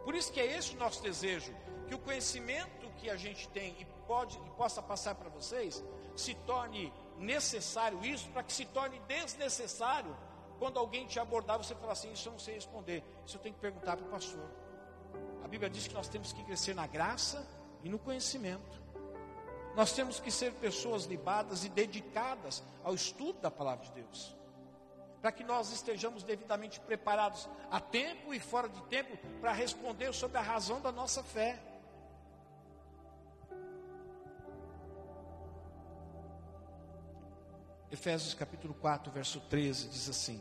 Por 0.10 0.16
isso 0.16 0.34
que 0.34 0.40
é 0.40 0.58
esse 0.58 0.76
o 0.76 0.80
nosso 0.80 1.04
desejo, 1.04 1.54
que 1.88 1.94
o 1.94 2.00
conhecimento 2.00 2.90
que 2.98 3.12
a 3.12 3.16
gente 3.16 3.48
tem 3.50 3.76
e 3.80 3.86
pode 4.08 4.40
e 4.40 4.50
possa 4.58 4.82
passar 4.82 5.14
para 5.14 5.30
vocês 5.30 5.84
se 6.16 6.34
torne 6.34 6.92
necessário 7.20 8.04
isso 8.04 8.28
para 8.32 8.42
que 8.42 8.52
se 8.52 8.66
torne 8.66 9.00
desnecessário 9.08 10.18
quando 10.58 10.80
alguém 10.80 11.06
te 11.06 11.20
abordar 11.20 11.60
você 11.60 11.76
falar 11.76 11.92
assim 11.92 12.12
isso 12.12 12.28
eu 12.28 12.32
não 12.32 12.40
sei 12.40 12.56
responder 12.56 13.04
isso 13.24 13.38
eu 13.38 13.40
tenho 13.40 13.54
que 13.54 13.62
perguntar 13.62 13.98
para 13.98 14.08
o 14.08 14.10
pastor. 14.10 14.50
A 15.44 15.48
Bíblia 15.48 15.70
diz 15.70 15.88
que 15.88 15.94
nós 15.94 16.10
temos 16.10 16.34
que 16.34 16.44
crescer 16.44 16.74
na 16.74 16.88
graça 16.88 17.48
e 17.84 17.88
no 17.88 18.00
conhecimento. 18.00 18.82
Nós 19.76 19.94
temos 19.94 20.20
que 20.20 20.32
ser 20.32 20.54
pessoas 20.54 21.06
libadas 21.06 21.64
e 21.66 21.70
dedicadas 21.70 22.64
ao 22.84 22.96
estudo 22.96 23.40
da 23.42 23.52
palavra 23.52 23.86
de 23.86 23.92
Deus 23.92 24.39
para 25.22 25.32
que 25.32 25.44
nós 25.44 25.72
estejamos 25.72 26.24
devidamente 26.24 26.80
preparados 26.80 27.50
a 27.70 27.80
tempo 27.80 28.34
e 28.34 28.40
fora 28.40 28.70
de 28.70 28.82
tempo 28.84 29.18
para 29.40 29.52
responder 29.52 30.14
sobre 30.14 30.38
a 30.38 30.42
razão 30.42 30.80
da 30.82 30.92
nossa 30.92 31.22
fé. 31.24 31.62
Efésios 37.92 38.34
capítulo 38.34 38.74
4, 38.76 39.12
verso 39.12 39.40
13 39.42 39.90
diz 39.90 40.08
assim: 40.10 40.40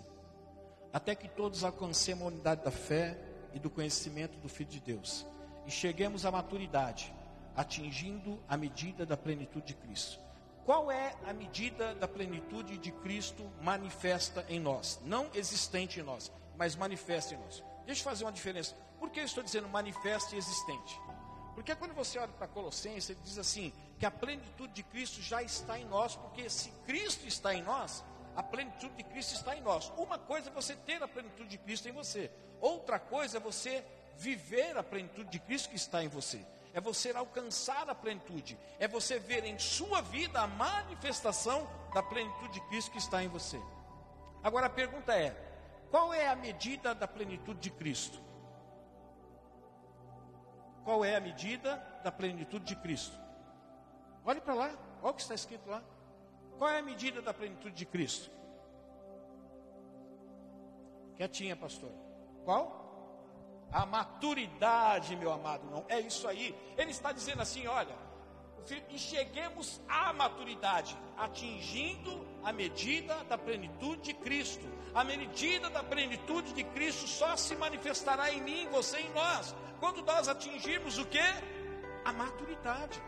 Até 0.92 1.14
que 1.14 1.28
todos 1.28 1.64
alcancemos 1.64 2.24
a 2.24 2.26
unidade 2.26 2.62
da 2.62 2.70
fé 2.70 3.18
e 3.54 3.58
do 3.58 3.70
conhecimento 3.70 4.38
do 4.38 4.48
Filho 4.48 4.70
de 4.70 4.80
Deus, 4.80 5.26
e 5.66 5.70
cheguemos 5.70 6.26
à 6.26 6.30
maturidade, 6.30 7.12
atingindo 7.56 8.38
a 8.46 8.56
medida 8.56 9.06
da 9.06 9.16
plenitude 9.16 9.66
de 9.66 9.74
Cristo. 9.74 10.27
Qual 10.68 10.92
é 10.92 11.14
a 11.24 11.32
medida 11.32 11.94
da 11.94 12.06
plenitude 12.06 12.76
de 12.76 12.92
Cristo 12.92 13.50
manifesta 13.62 14.44
em 14.50 14.60
nós? 14.60 15.00
Não 15.02 15.30
existente 15.32 15.98
em 15.98 16.02
nós, 16.02 16.30
mas 16.58 16.76
manifesta 16.76 17.32
em 17.32 17.38
nós. 17.38 17.64
Deixa 17.86 18.02
eu 18.02 18.04
fazer 18.04 18.26
uma 18.26 18.32
diferença. 18.32 18.76
Por 18.98 19.08
que 19.08 19.20
eu 19.20 19.24
estou 19.24 19.42
dizendo 19.42 19.66
manifesta 19.66 20.34
e 20.34 20.38
existente? 20.38 21.00
Porque 21.54 21.74
quando 21.74 21.94
você 21.94 22.18
olha 22.18 22.28
para 22.28 22.46
Colossenses, 22.46 23.08
ele 23.08 23.20
diz 23.24 23.38
assim: 23.38 23.72
que 23.98 24.04
a 24.04 24.10
plenitude 24.10 24.74
de 24.74 24.82
Cristo 24.82 25.22
já 25.22 25.42
está 25.42 25.78
em 25.78 25.86
nós, 25.86 26.16
porque 26.16 26.50
se 26.50 26.70
Cristo 26.84 27.26
está 27.26 27.54
em 27.54 27.62
nós, 27.62 28.04
a 28.36 28.42
plenitude 28.42 28.94
de 28.94 29.04
Cristo 29.04 29.36
está 29.36 29.56
em 29.56 29.62
nós. 29.62 29.90
Uma 29.96 30.18
coisa 30.18 30.50
é 30.50 30.52
você 30.52 30.76
ter 30.76 31.02
a 31.02 31.08
plenitude 31.08 31.48
de 31.48 31.56
Cristo 31.56 31.88
em 31.88 31.92
você, 31.92 32.30
outra 32.60 32.98
coisa 32.98 33.38
é 33.38 33.40
você 33.40 33.82
viver 34.18 34.76
a 34.76 34.82
plenitude 34.82 35.30
de 35.30 35.38
Cristo 35.38 35.70
que 35.70 35.76
está 35.76 36.04
em 36.04 36.08
você. 36.08 36.44
É 36.78 36.80
você 36.80 37.10
alcançar 37.10 37.90
a 37.90 37.94
plenitude, 37.94 38.56
é 38.78 38.86
você 38.86 39.18
ver 39.18 39.44
em 39.44 39.58
sua 39.58 40.00
vida 40.00 40.40
a 40.40 40.46
manifestação 40.46 41.68
da 41.92 42.00
plenitude 42.00 42.52
de 42.52 42.60
Cristo 42.68 42.92
que 42.92 42.98
está 42.98 43.20
em 43.20 43.26
você. 43.26 43.60
Agora 44.44 44.66
a 44.66 44.70
pergunta 44.70 45.12
é: 45.12 45.30
qual 45.90 46.14
é 46.14 46.28
a 46.28 46.36
medida 46.36 46.94
da 46.94 47.08
plenitude 47.08 47.58
de 47.58 47.70
Cristo? 47.70 48.22
Qual 50.84 51.04
é 51.04 51.16
a 51.16 51.20
medida 51.20 51.78
da 52.04 52.12
plenitude 52.12 52.64
de 52.66 52.76
Cristo? 52.76 53.18
Olhe 54.24 54.40
para 54.40 54.54
lá, 54.54 54.70
olha 55.02 55.10
o 55.10 55.14
que 55.14 55.22
está 55.22 55.34
escrito 55.34 55.68
lá. 55.68 55.82
Qual 56.58 56.70
é 56.70 56.78
a 56.78 56.82
medida 56.82 57.20
da 57.20 57.34
plenitude 57.34 57.74
de 57.74 57.86
Cristo? 57.86 58.30
Quietinha, 61.16 61.56
pastor. 61.56 61.90
Qual? 62.44 62.87
A 63.70 63.84
maturidade, 63.84 65.14
meu 65.16 65.32
amado, 65.32 65.68
não. 65.70 65.84
É 65.88 66.00
isso 66.00 66.26
aí. 66.26 66.54
Ele 66.76 66.90
está 66.90 67.12
dizendo 67.12 67.42
assim: 67.42 67.66
olha, 67.66 67.94
e 68.90 68.98
cheguemos 68.98 69.80
à 69.88 70.12
maturidade, 70.12 70.96
atingindo 71.16 72.26
a 72.42 72.52
medida 72.52 73.24
da 73.24 73.38
plenitude 73.38 74.02
de 74.02 74.14
Cristo. 74.14 74.66
A 74.94 75.04
medida 75.04 75.70
da 75.70 75.82
plenitude 75.82 76.52
de 76.52 76.64
Cristo 76.64 77.06
só 77.06 77.36
se 77.36 77.54
manifestará 77.56 78.32
em 78.32 78.40
mim, 78.40 78.68
você, 78.70 78.98
em 78.98 79.10
nós, 79.12 79.54
quando 79.80 80.02
nós 80.02 80.28
atingirmos 80.28 80.98
o 80.98 81.04
que? 81.06 81.18
A 82.04 82.12
maturidade. 82.12 83.00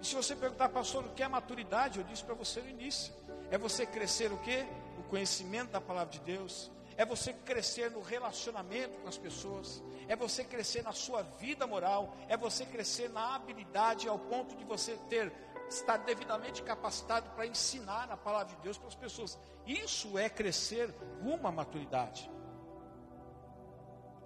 E 0.00 0.06
se 0.06 0.14
você 0.14 0.36
perguntar, 0.36 0.68
pastor, 0.68 1.04
o 1.04 1.10
que 1.10 1.22
é 1.22 1.28
maturidade? 1.28 1.98
Eu 1.98 2.04
disse 2.04 2.24
para 2.24 2.34
você 2.34 2.60
no 2.60 2.68
início. 2.68 3.12
É 3.50 3.58
você 3.58 3.84
crescer 3.86 4.32
o 4.32 4.38
que? 4.38 4.64
O 4.98 5.02
conhecimento 5.04 5.70
da 5.70 5.80
palavra 5.80 6.12
de 6.12 6.20
Deus. 6.20 6.70
É 6.96 7.04
você 7.04 7.32
crescer 7.32 7.90
no 7.90 8.00
relacionamento 8.00 8.98
com 9.00 9.08
as 9.08 9.16
pessoas. 9.16 9.82
É 10.08 10.16
você 10.16 10.42
crescer 10.42 10.82
na 10.82 10.92
sua 10.92 11.22
vida 11.22 11.66
moral. 11.66 12.16
É 12.28 12.36
você 12.36 12.66
crescer 12.66 13.08
na 13.08 13.36
habilidade 13.36 14.08
ao 14.08 14.18
ponto 14.18 14.56
de 14.56 14.64
você 14.64 14.96
ter 15.08 15.32
estar 15.68 15.98
devidamente 15.98 16.62
capacitado 16.62 17.30
para 17.30 17.46
ensinar 17.46 18.10
a 18.10 18.16
palavra 18.16 18.56
de 18.56 18.62
Deus 18.62 18.78
para 18.78 18.88
as 18.88 18.94
pessoas. 18.94 19.38
Isso 19.66 20.18
é 20.18 20.28
crescer 20.28 20.94
rumo 21.22 21.46
à 21.46 21.52
maturidade. 21.52 22.30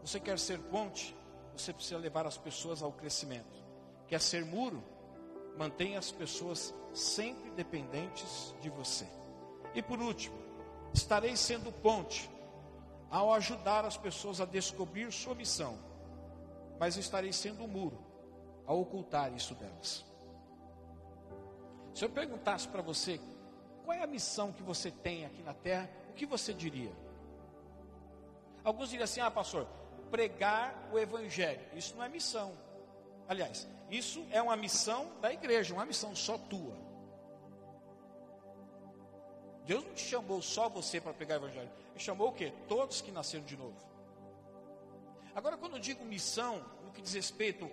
Você 0.03 0.19
quer 0.19 0.39
ser 0.39 0.59
ponte? 0.59 1.17
Você 1.57 1.73
precisa 1.73 1.99
levar 1.99 2.27
as 2.27 2.39
pessoas 2.39 2.83
ao 2.83 2.93
crescimento. 2.93 3.63
Quer 4.07 4.21
ser 4.21 4.45
muro? 4.45 4.83
Mantenha 5.57 5.99
as 5.99 6.11
pessoas 6.11 6.75
sempre 6.95 7.51
dependentes 7.51 8.55
de 8.61 8.71
você. 8.71 9.07
E 9.75 9.83
por 9.83 10.01
último, 10.01 10.37
estarei 10.93 11.37
sendo 11.37 11.73
ponte 11.73 12.31
ao 13.11 13.33
ajudar 13.35 13.85
as 13.85 13.97
pessoas 13.97 14.41
a 14.41 14.45
descobrir 14.45 15.13
sua 15.13 15.35
missão, 15.35 15.79
mas 16.79 16.97
estarei 16.97 17.33
sendo 17.33 17.65
um 17.65 17.69
muro 17.69 17.99
ao 18.67 18.81
ocultar 18.81 19.33
isso 19.35 19.55
delas. 19.55 20.05
Se 21.95 22.05
eu 22.05 22.11
perguntasse 22.11 22.67
para 22.69 22.81
você 22.81 23.21
qual 23.85 23.97
é 23.97 24.03
a 24.03 24.07
missão 24.07 24.53
que 24.53 24.63
você 24.63 24.91
tem 24.91 25.27
aqui 25.27 25.43
na 25.43 25.53
terra, 25.53 25.91
o 26.11 26.13
que 26.15 26.25
você 26.25 26.55
diria? 26.55 26.93
Alguns 28.65 28.89
diriam 28.89 29.05
assim: 29.05 29.21
ah, 29.21 29.31
pastor, 29.31 29.67
pregar 30.11 30.89
o 30.93 30.99
evangelho. 30.99 31.61
Isso 31.75 31.95
não 31.97 32.05
é 32.05 32.09
missão. 32.09 32.53
Aliás, 33.29 33.67
isso 33.91 34.25
é 34.31 34.41
uma 34.41 34.57
missão 34.57 35.11
da 35.21 35.33
igreja, 35.33 35.75
uma 35.75 35.87
missão 35.87 36.15
só 36.15 36.39
tua. 36.39 36.77
Deus 39.66 39.85
não 39.85 39.94
te 39.94 40.03
chamou 40.03 40.42
só 40.42 40.68
você 40.68 41.01
para 41.01 41.12
pregar 41.12 41.40
o 41.40 41.44
evangelho. 41.44 41.70
Ele 41.90 42.01
chamou 42.01 42.29
o 42.29 42.33
quê? 42.33 42.53
Todos 42.68 43.01
que 43.01 43.12
nasceram 43.12 43.44
de 43.44 43.57
novo. 43.57 43.77
Agora, 45.35 45.57
quando 45.57 45.77
eu 45.77 45.81
digo 45.81 46.05
missão, 46.05 46.64
no 46.85 46.90
que 46.90 47.01
diz 47.01 47.14
respeito 47.14 47.70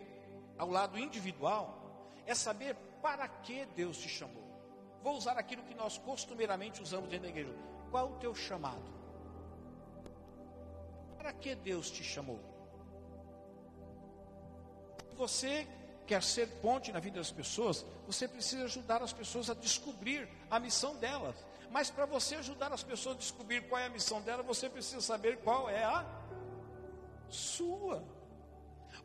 ao 0.58 0.70
lado 0.70 0.98
individual, 0.98 1.78
é 2.26 2.36
saber 2.36 2.76
para 3.02 3.28
que 3.28 3.66
Deus 3.68 3.98
te 3.98 4.08
chamou. 4.08 4.44
Vou 5.02 5.16
usar 5.16 5.38
aquilo 5.38 5.64
que 5.64 5.74
nós 5.74 5.98
costumeiramente 5.98 6.82
usamos 6.82 7.10
dentro 7.10 7.24
da 7.24 7.30
igreja. 7.30 7.54
Qual 7.90 8.12
o 8.12 8.16
teu 8.18 8.36
chamado? 8.36 8.84
Para 11.18 11.34
que 11.34 11.56
Deus 11.56 11.90
te 11.90 12.04
chamou? 12.04 12.40
Você 15.16 15.68
quer 16.06 16.24
ser 16.24 16.48
ponte 16.62 16.92
na 16.92 17.00
vida 17.00 17.20
das 17.20 17.32
pessoas, 17.32 17.86
você 18.08 18.28
precisa 18.28 18.64
ajudar 18.64 19.02
as 19.02 19.14
pessoas 19.14 19.50
a 19.50 19.54
descobrir 19.54 20.28
a 20.50 20.60
missão 20.60 20.96
delas. 20.96 21.36
Mas 21.70 21.90
para 21.92 22.06
você 22.06 22.36
ajudar 22.36 22.74
as 22.74 22.84
pessoas 22.84 23.16
a 23.16 23.20
descobrir 23.20 23.68
qual 23.70 23.80
é 23.80 23.86
a 23.86 23.90
missão 23.90 24.22
dela, 24.22 24.42
você 24.42 24.70
precisa 24.70 25.02
saber 25.02 25.38
qual 25.38 25.70
é 25.70 25.84
a 25.84 26.06
sua. 27.30 28.04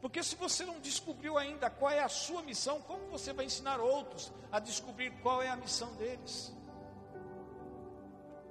Porque 0.00 0.22
se 0.22 0.36
você 0.36 0.64
não 0.64 0.80
descobriu 0.80 1.36
ainda 1.38 1.70
qual 1.70 1.90
é 1.90 2.02
a 2.02 2.08
sua 2.08 2.42
missão, 2.42 2.80
como 2.82 3.06
você 3.06 3.32
vai 3.32 3.44
ensinar 3.44 3.80
outros 3.80 4.32
a 4.50 4.58
descobrir 4.58 5.10
qual 5.22 5.42
é 5.42 5.48
a 5.48 5.56
missão 5.56 5.94
deles? 5.94 6.54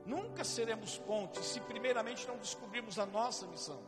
Nunca 0.06 0.44
seremos 0.44 0.98
pontes 0.98 1.46
se 1.46 1.60
primeiramente 1.62 2.28
não 2.28 2.38
descobrirmos 2.38 3.00
a 3.00 3.06
nossa 3.06 3.48
missão. 3.48 3.82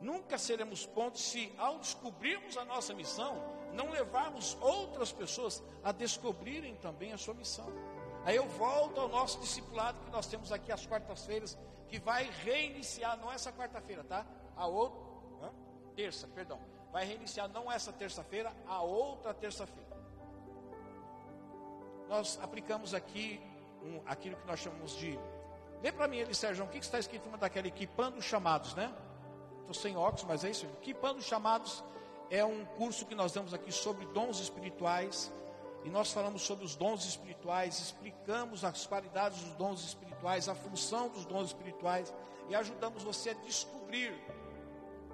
Nunca 0.00 0.36
seremos 0.36 0.84
pontes 0.86 1.22
se 1.22 1.52
ao 1.56 1.78
descobrirmos 1.78 2.56
a 2.56 2.64
nossa 2.64 2.92
missão, 2.92 3.42
não 3.72 3.90
levarmos 3.90 4.56
outras 4.60 5.10
pessoas 5.10 5.62
a 5.82 5.90
descobrirem 5.90 6.76
também 6.76 7.12
a 7.12 7.18
sua 7.18 7.34
missão. 7.34 7.72
Aí 8.26 8.34
eu 8.34 8.48
volto 8.48 9.00
ao 9.00 9.08
nosso 9.08 9.38
discipulado 9.38 10.00
que 10.00 10.10
nós 10.10 10.26
temos 10.26 10.50
aqui 10.50 10.72
às 10.72 10.84
quartas-feiras, 10.84 11.56
que 11.86 12.00
vai 12.00 12.28
reiniciar, 12.44 13.16
não 13.18 13.32
essa 13.32 13.52
quarta-feira, 13.52 14.02
tá? 14.02 14.26
A 14.56 14.66
outra, 14.66 14.98
hã? 15.40 15.50
terça, 15.94 16.26
perdão. 16.26 16.58
Vai 16.90 17.04
reiniciar 17.04 17.48
não 17.48 17.70
essa 17.70 17.92
terça-feira, 17.92 18.52
a 18.66 18.82
outra 18.82 19.32
terça-feira. 19.32 19.96
Nós 22.08 22.36
aplicamos 22.42 22.94
aqui 22.94 23.40
um, 23.80 24.00
aquilo 24.04 24.36
que 24.36 24.46
nós 24.48 24.58
chamamos 24.58 24.96
de. 24.96 25.16
Lê 25.80 25.92
para 25.92 26.08
mim, 26.08 26.16
ele, 26.16 26.34
Sérgio, 26.34 26.64
o 26.64 26.68
que, 26.68 26.80
que 26.80 26.84
está 26.84 26.98
escrito 26.98 27.28
uma 27.28 27.38
daquela 27.38 27.68
equipando 27.68 28.20
chamados, 28.20 28.74
né? 28.74 28.92
Estou 29.60 29.74
sem 29.74 29.96
óculos, 29.96 30.24
mas 30.24 30.42
é 30.42 30.50
isso. 30.50 30.66
Equipando 30.66 31.22
chamados 31.22 31.84
é 32.28 32.44
um 32.44 32.64
curso 32.64 33.06
que 33.06 33.14
nós 33.14 33.32
damos 33.32 33.54
aqui 33.54 33.70
sobre 33.70 34.04
dons 34.06 34.40
espirituais. 34.40 35.32
E 35.86 35.88
nós 35.88 36.10
falamos 36.12 36.42
sobre 36.42 36.64
os 36.64 36.74
dons 36.74 37.04
espirituais, 37.04 37.78
explicamos 37.78 38.64
as 38.64 38.84
qualidades 38.84 39.40
dos 39.40 39.54
dons 39.54 39.84
espirituais, 39.84 40.48
a 40.48 40.54
função 40.54 41.08
dos 41.08 41.24
dons 41.24 41.46
espirituais 41.46 42.12
e 42.48 42.56
ajudamos 42.56 43.04
você 43.04 43.30
a 43.30 43.34
descobrir 43.34 44.12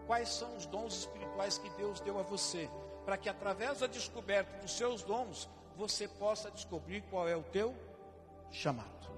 quais 0.07 0.31
são 0.31 0.57
os 0.57 0.65
dons 0.65 1.01
espirituais 1.01 1.59
que 1.59 1.69
Deus 1.71 2.01
deu 2.01 2.19
a 2.19 2.23
você, 2.23 2.71
para 3.05 3.19
que 3.19 3.29
através 3.29 3.81
da 3.81 3.87
descoberta 3.87 4.59
dos 4.61 4.75
seus 4.75 5.03
dons 5.03 5.47
você 5.77 6.09
possa 6.09 6.51
descobrir 6.51 7.03
qual 7.03 7.29
é 7.29 7.37
o 7.37 7.43
teu 7.43 7.75
chamado. 8.51 9.13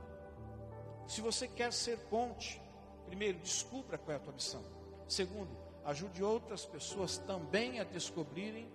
Se 1.07 1.21
você 1.21 1.47
quer 1.47 1.73
ser 1.73 1.99
ponte, 2.11 2.61
primeiro 3.07 3.39
descubra 3.39 3.97
qual 3.97 4.13
é 4.13 4.17
a 4.17 4.21
tua 4.21 4.33
missão. 4.33 4.65
Segundo, 5.07 5.57
ajude 5.85 6.21
outras 6.21 6.67
pessoas 6.67 7.17
também 7.17 7.79
a 7.79 7.85
descobrirem 7.85 8.69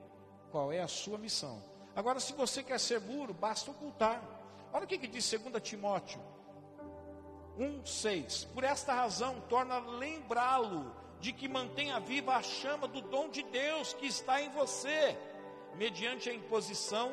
qual 0.50 0.72
é 0.72 0.80
a 0.80 0.88
sua 0.88 1.18
missão. 1.18 1.62
Agora, 2.00 2.22
se 2.22 2.32
você 2.32 2.64
quer 2.64 2.80
ser 2.80 3.02
muro, 3.02 3.34
basta 3.34 3.72
ocultar. 3.72 4.24
Olha 4.72 4.86
o 4.86 4.88
que, 4.88 4.98
que 4.98 5.06
diz 5.06 5.30
2 5.30 5.62
Timóteo 5.62 6.22
1,6. 7.60 8.48
Por 8.54 8.64
esta 8.64 8.94
razão, 8.94 9.42
torna 9.50 9.80
lembrá-lo 9.80 10.96
de 11.20 11.34
que 11.34 11.50
mantenha 11.50 12.00
viva 12.00 12.38
a 12.38 12.42
chama 12.42 12.88
do 12.88 13.02
dom 13.02 13.28
de 13.28 13.44
Deus 13.44 13.92
que 13.92 14.08
está 14.08 14.42
em 14.42 14.50
você, 14.52 15.18
mediante 15.76 16.30
a 16.30 16.34
imposição 16.34 17.12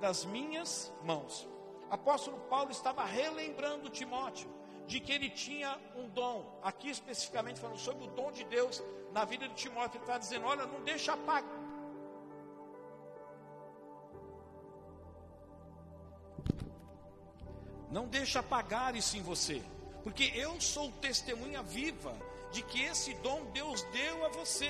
das 0.00 0.24
minhas 0.24 0.90
mãos. 1.04 1.46
Apóstolo 1.90 2.38
Paulo 2.48 2.70
estava 2.70 3.04
relembrando 3.04 3.90
Timóteo 3.90 4.48
de 4.86 5.00
que 5.00 5.12
ele 5.12 5.28
tinha 5.28 5.78
um 5.94 6.08
dom, 6.08 6.58
aqui 6.62 6.88
especificamente 6.88 7.60
falando 7.60 7.76
sobre 7.76 8.04
o 8.04 8.10
dom 8.12 8.32
de 8.32 8.44
Deus 8.44 8.82
na 9.12 9.26
vida 9.26 9.46
de 9.46 9.54
Timóteo, 9.54 9.98
ele 9.98 10.04
está 10.04 10.16
dizendo: 10.16 10.46
olha, 10.46 10.64
não 10.64 10.82
deixa 10.82 11.12
apagar. 11.12 11.63
Não 17.94 18.08
deixa 18.08 18.40
apagar 18.40 18.96
isso 18.96 19.16
em 19.16 19.22
você, 19.22 19.62
porque 20.02 20.24
eu 20.34 20.60
sou 20.60 20.90
testemunha 21.00 21.62
viva 21.62 22.12
de 22.50 22.60
que 22.60 22.82
esse 22.82 23.14
dom 23.26 23.44
Deus 23.52 23.84
deu 23.92 24.26
a 24.26 24.30
você, 24.30 24.68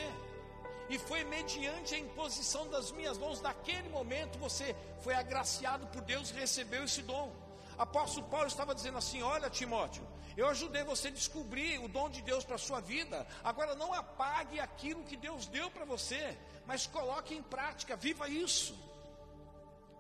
e 0.90 0.98
foi 0.98 1.24
mediante 1.24 1.94
a 1.94 1.98
imposição 1.98 2.68
das 2.68 2.92
minhas 2.92 3.16
mãos, 3.16 3.40
naquele 3.40 3.88
momento 3.88 4.38
você 4.38 4.76
foi 5.00 5.14
agraciado 5.14 5.86
por 5.86 6.02
Deus 6.02 6.28
e 6.28 6.34
recebeu 6.34 6.84
esse 6.84 7.00
dom. 7.00 7.32
Apóstolo 7.78 8.26
Paulo 8.26 8.46
estava 8.46 8.74
dizendo 8.74 8.98
assim: 8.98 9.22
Olha, 9.22 9.48
Timóteo, 9.48 10.06
eu 10.36 10.46
ajudei 10.48 10.84
você 10.84 11.08
a 11.08 11.10
descobrir 11.10 11.78
o 11.78 11.88
dom 11.88 12.10
de 12.10 12.20
Deus 12.20 12.44
para 12.44 12.56
a 12.56 12.58
sua 12.58 12.80
vida. 12.80 13.26
Agora 13.42 13.74
não 13.74 13.94
apague 13.94 14.60
aquilo 14.60 15.02
que 15.02 15.16
Deus 15.16 15.46
deu 15.46 15.70
para 15.70 15.86
você, 15.86 16.36
mas 16.66 16.86
coloque 16.86 17.34
em 17.34 17.42
prática, 17.42 17.96
viva 17.96 18.28
isso. 18.28 18.76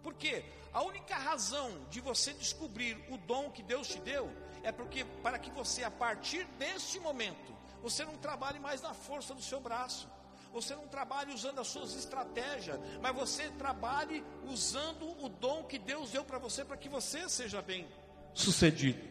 Porque 0.04 0.44
a 0.72 0.82
única 0.82 1.16
razão 1.16 1.70
de 1.90 2.00
você 2.00 2.34
descobrir 2.34 3.02
o 3.10 3.16
dom 3.16 3.50
que 3.50 3.62
Deus 3.62 3.88
te 3.88 3.98
deu 3.98 4.30
é 4.62 4.70
porque 4.70 5.04
para 5.22 5.38
que 5.38 5.50
você 5.50 5.82
a 5.82 5.90
partir 5.90 6.44
deste 6.58 7.00
momento 7.00 7.54
você 7.82 8.04
não 8.04 8.16
trabalhe 8.16 8.60
mais 8.60 8.80
na 8.80 8.94
força 8.94 9.34
do 9.34 9.42
seu 9.42 9.60
braço. 9.60 10.08
Você 10.52 10.74
não 10.74 10.86
trabalhe 10.86 11.34
usando 11.34 11.58
as 11.58 11.66
suas 11.66 11.94
estratégias, 11.96 12.78
mas 13.02 13.14
você 13.14 13.50
trabalhe 13.50 14.24
usando 14.46 15.04
o 15.24 15.28
dom 15.28 15.64
que 15.64 15.78
Deus 15.78 16.10
deu 16.10 16.24
para 16.24 16.38
você 16.38 16.64
para 16.64 16.76
que 16.76 16.88
você 16.88 17.28
seja 17.28 17.60
bem 17.60 17.88
sucedido. 18.32 19.02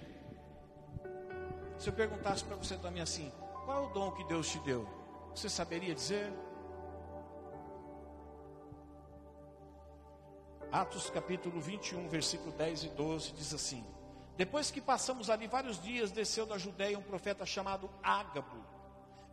Se 1.78 1.90
eu 1.90 1.94
perguntasse 1.94 2.44
para 2.46 2.56
você 2.56 2.78
também 2.78 3.02
assim, 3.02 3.32
qual 3.66 3.84
é 3.84 3.88
o 3.88 3.94
dom 3.94 4.12
que 4.12 4.24
Deus 4.24 4.50
te 4.50 4.60
deu? 4.60 4.88
Você 5.36 5.50
saberia 5.50 5.94
dizer? 5.94 6.32
Atos 10.74 11.08
capítulo 11.08 11.62
21, 11.62 12.10
versículo 12.10 12.52
10 12.54 12.86
e 12.86 12.90
12 12.90 13.34
diz 13.34 13.54
assim: 13.54 13.86
Depois 14.36 14.72
que 14.72 14.82
passamos 14.82 15.30
ali 15.30 15.46
vários 15.46 15.80
dias, 15.80 16.12
desceu 16.12 16.48
da 16.48 16.58
Judéia 16.58 16.98
um 16.98 17.04
profeta 17.04 17.46
chamado 17.46 17.92
Ágabo. 18.02 18.66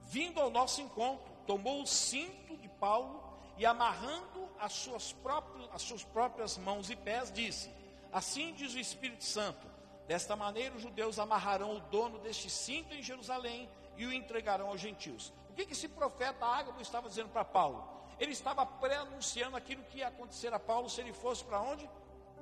Vindo 0.03 0.39
ao 0.39 0.51
nosso 0.51 0.83
encontro, 0.83 1.33
tomou 1.47 1.83
o 1.83 1.87
cinto 1.87 2.59
de 2.59 2.69
Paulo 2.69 3.23
e 3.57 3.65
amarrando 3.65 4.51
as 4.59 4.75
suas, 4.75 5.15
próprias, 5.15 5.67
as 5.73 5.81
suas 5.81 6.05
próprias 6.05 6.59
mãos 6.59 6.91
e 6.91 6.97
pés, 6.97 7.33
disse: 7.33 7.71
Assim 8.13 8.53
diz 8.53 8.75
o 8.75 8.79
Espírito 8.79 9.25
Santo: 9.25 9.67
Desta 10.07 10.37
maneira 10.37 10.77
os 10.77 10.83
judeus 10.83 11.19
amarrarão 11.19 11.75
o 11.75 11.81
dono 11.81 12.19
deste 12.19 12.51
cinto 12.51 12.93
em 12.93 13.03
Jerusalém 13.03 13.67
e 13.97 14.05
o 14.05 14.13
entregarão 14.13 14.69
aos 14.69 14.81
gentios. 14.83 15.33
O 15.49 15.55
que, 15.55 15.65
que 15.65 15.73
esse 15.73 15.89
profeta 15.89 16.45
Ágabo 16.45 16.83
estava 16.83 17.09
dizendo 17.09 17.31
para 17.31 17.47
Paulo? 17.47 18.00
Ele 18.21 18.33
estava 18.33 18.67
pré-anunciando 18.67 19.57
aquilo 19.57 19.83
que 19.85 19.99
ia 19.99 20.09
acontecer 20.09 20.53
a 20.53 20.59
Paulo 20.59 20.91
se 20.91 21.01
ele 21.01 21.13
fosse 21.13 21.43
para 21.43 21.61
onde? 21.61 21.89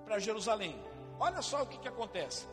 Para 0.04 0.18
Jerusalém. 0.18 0.78
Olha 1.20 1.40
só 1.40 1.62
o 1.62 1.66
que, 1.66 1.78
que 1.78 1.86
acontece. 1.88 2.48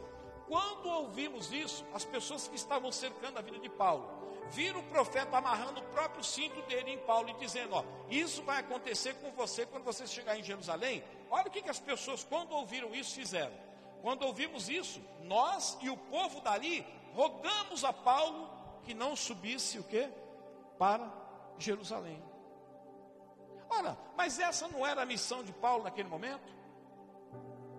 Quando 0.47 0.88
ouvimos 0.88 1.51
isso, 1.51 1.83
as 1.91 2.05
pessoas 2.05 2.47
que 2.47 2.55
estavam 2.55 2.91
cercando 2.91 3.39
a 3.39 3.41
vida 3.41 3.57
de 3.57 3.67
Paulo, 3.67 4.07
viram 4.51 4.79
o 4.79 4.83
profeta 4.83 5.38
amarrando 5.38 5.79
o 5.79 5.83
próprio 5.85 6.23
cinto 6.23 6.61
dele 6.63 6.91
em 6.91 6.99
Paulo 6.99 7.29
e 7.29 7.33
dizendo: 7.33 7.73
Ó, 7.73 7.83
isso 8.09 8.43
vai 8.43 8.59
acontecer 8.59 9.15
com 9.15 9.31
você 9.31 9.65
quando 9.65 9.83
você 9.83 10.05
chegar 10.05 10.38
em 10.38 10.43
Jerusalém. 10.43 11.03
Olha 11.31 11.47
o 11.47 11.51
que, 11.51 11.63
que 11.63 11.69
as 11.69 11.79
pessoas, 11.79 12.23
quando 12.23 12.51
ouviram 12.51 12.93
isso, 12.93 13.15
fizeram. 13.15 13.53
Quando 14.03 14.21
ouvimos 14.21 14.69
isso, 14.69 15.01
nós 15.23 15.75
e 15.81 15.89
o 15.89 15.97
povo 15.97 16.41
dali 16.41 16.85
rogamos 17.15 17.83
a 17.83 17.91
Paulo 17.91 18.47
que 18.83 18.93
não 18.93 19.15
subisse 19.15 19.79
o 19.79 19.83
que? 19.83 20.07
Para 20.77 21.11
Jerusalém. 21.57 22.21
Ora, 23.69 23.97
mas 24.15 24.39
essa 24.39 24.67
não 24.67 24.86
era 24.86 25.01
a 25.01 25.06
missão 25.06 25.43
de 25.43 25.51
Paulo 25.54 25.84
naquele 25.84 26.10
momento? 26.10 26.54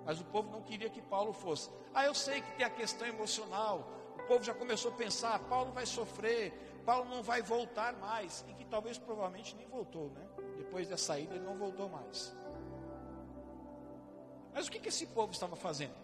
Mas 0.05 0.21
o 0.21 0.25
povo 0.25 0.51
não 0.51 0.63
queria 0.63 0.89
que 0.89 1.03
Paulo 1.03 1.33
fosse. 1.33 1.69
Ah, 1.93 2.05
eu 2.05 2.15
sei 2.15 2.41
que 2.41 2.53
tem 2.53 2.65
a 2.65 2.71
questão 2.71 3.09
emocional. 3.09 3.91
O 4.15 4.23
povo 4.27 4.45
já 4.45 4.55
começou 4.55 4.93
a 4.93 4.95
pensar: 4.95 5.39
Paulo 5.41 5.73
vai 5.73 5.85
sofrer, 5.85 6.53
Paulo 6.85 7.09
não 7.09 7.23
vai 7.23 7.43
voltar 7.43 7.93
mais. 7.95 8.45
E 8.49 8.55
que 8.55 8.65
talvez 8.65 8.99
provavelmente 8.99 9.57
nem 9.57 9.67
voltou, 9.67 10.11
né? 10.11 10.25
Depois 10.57 10.89
da 10.89 10.97
saída 10.97 11.35
ele 11.35 11.45
não 11.45 11.57
voltou 11.57 11.89
mais. 11.89 12.35
Mas 14.55 14.69
o 14.69 14.71
que, 14.71 14.79
que 14.79 14.89
esse 14.89 15.07
povo 15.09 15.33
estava 15.33 15.57
fazendo? 15.57 15.95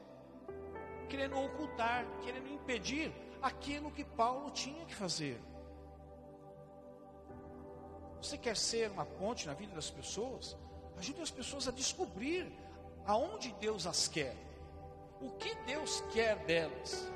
Querendo 1.09 1.39
ocultar, 1.39 2.05
querendo 2.23 2.49
impedir 2.49 3.13
aquilo 3.41 3.91
que 3.91 4.05
Paulo 4.05 4.51
tinha 4.51 4.85
que 4.85 4.95
fazer. 4.95 5.41
Você 8.23 8.39
quer 8.39 8.57
ser 8.57 8.89
uma 8.93 9.05
ponte 9.05 9.49
na 9.49 9.53
vida 9.53 9.75
das 9.75 9.91
pessoas? 9.91 10.57
Ajude 10.97 11.21
as 11.21 11.31
pessoas 11.31 11.67
a 11.67 11.73
descobrir 11.73 12.51
aonde 13.05 13.53
Deus 13.55 13.85
as 13.85 14.07
quer. 14.07 14.37
O 15.21 15.31
que 15.33 15.53
Deus 15.67 16.01
quer 16.13 16.37
delas? 16.45 17.11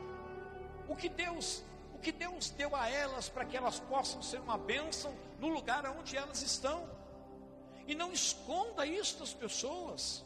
O 0.88 0.96
que 0.96 1.08
Deus, 1.08 1.62
o 1.94 1.98
que 1.98 2.10
Deus 2.10 2.50
deu 2.50 2.74
a 2.74 2.88
elas 2.88 3.28
para 3.28 3.44
que 3.44 3.56
elas 3.56 3.78
possam 3.78 4.20
ser 4.20 4.40
uma 4.40 4.58
bênção 4.58 5.14
no 5.38 5.48
lugar 5.48 5.86
onde 5.86 6.16
elas 6.16 6.42
estão? 6.42 6.90
E 7.86 7.94
não 7.94 8.12
esconda 8.12 8.84
isso 8.84 9.20
das 9.20 9.32
pessoas. 9.32 10.24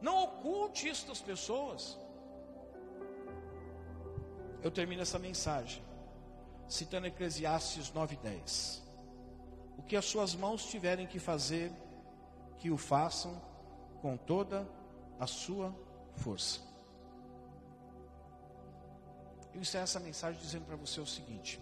Não 0.00 0.24
oculte 0.24 0.88
isso 0.88 1.06
das 1.06 1.20
pessoas. 1.20 1.96
Eu 4.60 4.72
termino 4.72 5.02
essa 5.02 5.20
mensagem 5.20 5.84
citando 6.66 7.06
Eclesiastes 7.06 7.92
9:10. 7.92 8.83
O 9.78 9.82
que 9.82 9.96
as 9.96 10.04
suas 10.04 10.34
mãos 10.34 10.64
tiverem 10.66 11.06
que 11.06 11.18
fazer, 11.18 11.72
que 12.58 12.70
o 12.70 12.76
façam 12.76 13.40
com 14.00 14.16
toda 14.16 14.68
a 15.18 15.26
sua 15.26 15.74
força. 16.14 16.60
Eu 19.52 19.60
encerro 19.60 19.84
essa 19.84 20.00
mensagem 20.00 20.40
dizendo 20.40 20.64
para 20.64 20.76
você 20.76 21.00
o 21.00 21.06
seguinte: 21.06 21.60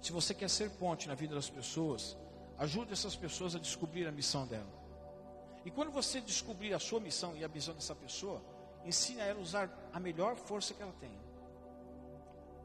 se 0.00 0.12
você 0.12 0.34
quer 0.34 0.50
ser 0.50 0.70
ponte 0.70 1.08
na 1.08 1.14
vida 1.14 1.34
das 1.34 1.48
pessoas, 1.48 2.16
ajude 2.58 2.92
essas 2.92 3.14
pessoas 3.14 3.54
a 3.54 3.58
descobrir 3.58 4.06
a 4.06 4.12
missão 4.12 4.46
dela. 4.46 4.80
E 5.64 5.70
quando 5.70 5.90
você 5.90 6.20
descobrir 6.20 6.72
a 6.72 6.78
sua 6.78 7.00
missão 7.00 7.36
e 7.36 7.44
a 7.44 7.48
missão 7.48 7.74
dessa 7.74 7.94
pessoa, 7.94 8.42
ensine 8.84 9.20
a 9.20 9.26
ela 9.26 9.38
a 9.38 9.42
usar 9.42 9.70
a 9.92 10.00
melhor 10.00 10.34
força 10.36 10.72
que 10.72 10.82
ela 10.82 10.94
tem. 11.00 11.12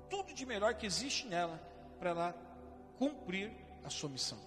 Tudo 0.10 0.34
de 0.34 0.46
melhor 0.46 0.74
que 0.76 0.86
existe 0.86 1.28
nela 1.28 1.60
para 2.00 2.12
ela 2.12 2.36
cumprir 2.98 3.52
a 3.84 3.90
sua 3.90 4.10
missão. 4.10 4.40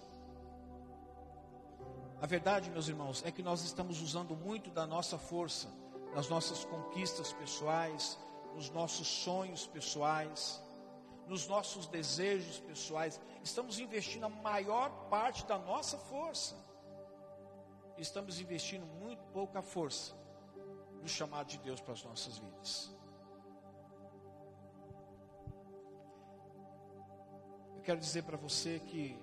A 2.21 2.25
verdade, 2.25 2.69
meus 2.69 2.87
irmãos, 2.87 3.23
é 3.25 3.31
que 3.31 3.41
nós 3.41 3.63
estamos 3.63 4.01
usando 4.01 4.35
muito 4.35 4.69
da 4.69 4.85
nossa 4.85 5.17
força, 5.17 5.69
nas 6.13 6.27
nossas 6.27 6.65
conquistas 6.65 7.31
pessoais, 7.31 8.19
nos 8.53 8.69
nossos 8.69 9.07
sonhos 9.07 9.65
pessoais, 9.67 10.61
nos 11.27 11.47
nossos 11.47 11.87
desejos 11.87 12.59
pessoais. 12.59 13.21
Estamos 13.41 13.79
investindo 13.79 14.25
a 14.25 14.29
maior 14.29 14.89
parte 15.09 15.45
da 15.45 15.57
nossa 15.57 15.97
força. 15.97 16.55
Estamos 17.97 18.39
investindo 18.39 18.85
muito 18.85 19.23
pouca 19.27 19.61
força 19.61 20.13
no 21.01 21.07
chamado 21.07 21.47
de 21.47 21.57
Deus 21.59 21.79
para 21.79 21.93
as 21.93 22.03
nossas 22.03 22.37
vidas. 22.37 22.98
Eu 27.79 27.83
quero 27.83 27.99
dizer 28.01 28.23
para 28.23 28.35
você 28.35 28.77
que 28.77 29.17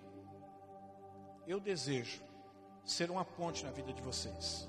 eu 1.47 1.61
desejo 1.61 2.23
ser 2.87 3.11
uma 3.11 3.23
ponte 3.23 3.63
na 3.63 3.71
vida 3.71 3.93
de 3.93 4.01
vocês. 4.01 4.67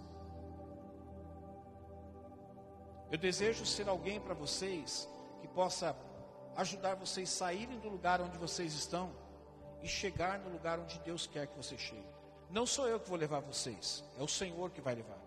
Eu 3.10 3.18
desejo 3.18 3.66
ser 3.66 3.88
alguém 3.88 4.20
para 4.20 4.34
vocês 4.34 5.08
que 5.40 5.48
possa 5.48 5.96
ajudar 6.58 6.96
vocês 6.96 7.30
a 7.30 7.38
saírem 7.38 7.80
do 7.80 7.88
lugar 7.88 8.20
onde 8.20 8.38
vocês 8.38 8.74
estão 8.74 9.10
e 9.82 9.88
chegar 9.88 10.38
no 10.38 10.50
lugar 10.50 10.78
onde 10.80 11.00
Deus 11.00 11.26
quer 11.26 11.48
que 11.48 11.56
você 11.56 11.78
chegue. 11.78 12.14
Não 12.50 12.66
sou 12.66 12.90
eu 12.90 13.00
que 13.00 13.08
vou 13.08 13.18
levar 13.18 13.40
vocês, 13.40 14.04
é 14.20 14.22
o 14.22 14.28
Senhor 14.28 14.70
que 14.70 14.82
vai 14.82 14.96
levar. 14.96 15.22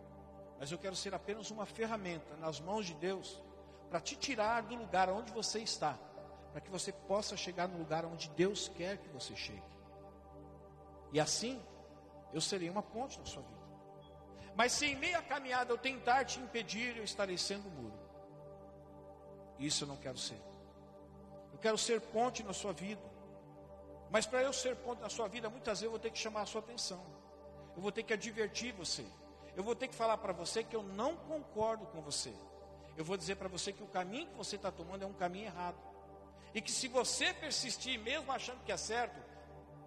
Mas 0.59 0.71
eu 0.71 0.77
quero 0.77 0.95
ser 0.95 1.15
apenas 1.15 1.51
uma 1.51 1.65
ferramenta 1.65 2.37
nas 2.37 2.61
mãos 2.61 2.85
de 2.85 2.93
Deus 2.93 3.43
para 3.89 4.01
te 4.01 4.17
tirar 4.17 4.65
do 4.65 4.75
lugar 4.75 5.09
onde 5.09 5.33
você 5.33 5.61
está 5.61 5.99
para 6.53 6.61
que 6.61 6.71
você 6.71 6.93
possa 6.93 7.37
chegar 7.37 7.69
no 7.69 7.79
lugar 7.79 8.05
onde 8.05 8.29
Deus 8.31 8.69
quer 8.69 8.99
que 8.99 9.09
você 9.09 9.35
chegue. 9.37 9.63
E 11.13 11.21
assim, 11.21 11.63
eu 12.33 12.41
serei 12.41 12.69
uma 12.69 12.83
ponte 12.83 13.19
na 13.19 13.27
sua 13.27 13.43
vida. 13.43 13.61
Mas 14.55 14.73
se 14.73 14.87
em 14.87 14.97
meia 14.97 15.23
caminhada 15.23 15.73
eu 15.73 15.79
tentar 15.79 16.25
te 16.25 16.39
impedir, 16.41 16.97
eu 16.97 17.05
estarei 17.05 17.39
sendo 17.39 17.69
um 17.69 17.71
muro. 17.71 17.99
Isso 19.59 19.85
eu 19.85 19.89
não 19.89 19.97
quero 19.97 20.19
ser. 20.19 20.41
Eu 21.53 21.59
quero 21.59 21.79
ser 21.79 22.01
ponte 22.01 22.43
na 22.43 22.53
sua 22.53 22.73
vida. 22.73 23.03
Mas 24.11 24.27
para 24.27 24.43
eu 24.43 24.53
ser 24.53 24.77
ponte 24.77 25.01
na 25.01 25.09
sua 25.09 25.29
vida, 25.29 25.49
muitas 25.49 25.81
vezes 25.81 25.85
eu 25.85 25.91
vou 25.91 26.01
ter 26.01 26.11
que 26.11 26.19
chamar 26.19 26.43
a 26.43 26.47
sua 26.47 26.61
atenção. 26.61 27.05
Eu 27.77 27.83
vou 27.83 27.93
ter 27.93 28.03
que 28.03 28.13
advertir 28.13 28.73
você. 28.73 29.05
Eu 29.57 29.63
vou 29.63 29.75
ter 29.75 29.89
que 29.89 29.95
falar 29.95 30.17
para 30.19 30.33
você 30.33 30.65
que 30.65 30.75
eu 30.75 30.83
não 30.83 31.17
concordo 31.17 31.87
com 31.87 32.01
você. 32.01 32.33
Eu 32.97 33.05
vou 33.05 33.17
dizer 33.17 33.37
para 33.37 33.49
você 33.49 33.73
que 33.73 33.83
o 33.83 33.87
caminho 33.87 34.27
que 34.29 34.37
você 34.37 34.57
está 34.57 34.71
tomando 34.71 35.05
é 35.05 35.07
um 35.07 35.13
caminho 35.13 35.47
errado. 35.47 35.77
E 36.55 36.61
que 36.61 36.71
se 36.71 36.89
você 36.89 37.33
persistir, 37.33 37.99
mesmo 38.01 38.31
achando 38.33 38.63
que 38.65 38.73
é 38.73 38.77
certo, 38.77 39.21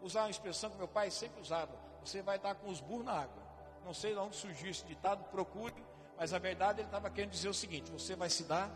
usar 0.02 0.22
uma 0.22 0.30
expressão 0.30 0.70
que 0.70 0.78
meu 0.78 0.88
pai 0.88 1.12
sempre 1.12 1.42
usava, 1.42 1.74
você 2.04 2.22
vai 2.22 2.38
estar 2.38 2.56
com 2.56 2.70
os 2.70 2.80
burros 2.80 3.06
na 3.06 3.14
água. 3.14 3.44
Não 3.84 3.94
sei 3.94 4.14
de 4.14 4.20
onde 4.20 4.36
surgiu 4.36 4.70
esse 4.70 4.86
ditado, 4.86 5.24
procure, 5.26 5.74
mas 6.18 6.34
a 6.34 6.40
verdade 6.40 6.80
ele 6.80 6.88
estava 6.88 7.10
querendo 7.10 7.32
dizer 7.32 7.50
o 7.50 7.54
seguinte: 7.54 7.92
você 7.92 8.16
vai 8.16 8.30
se 8.30 8.44
dar 8.44 8.72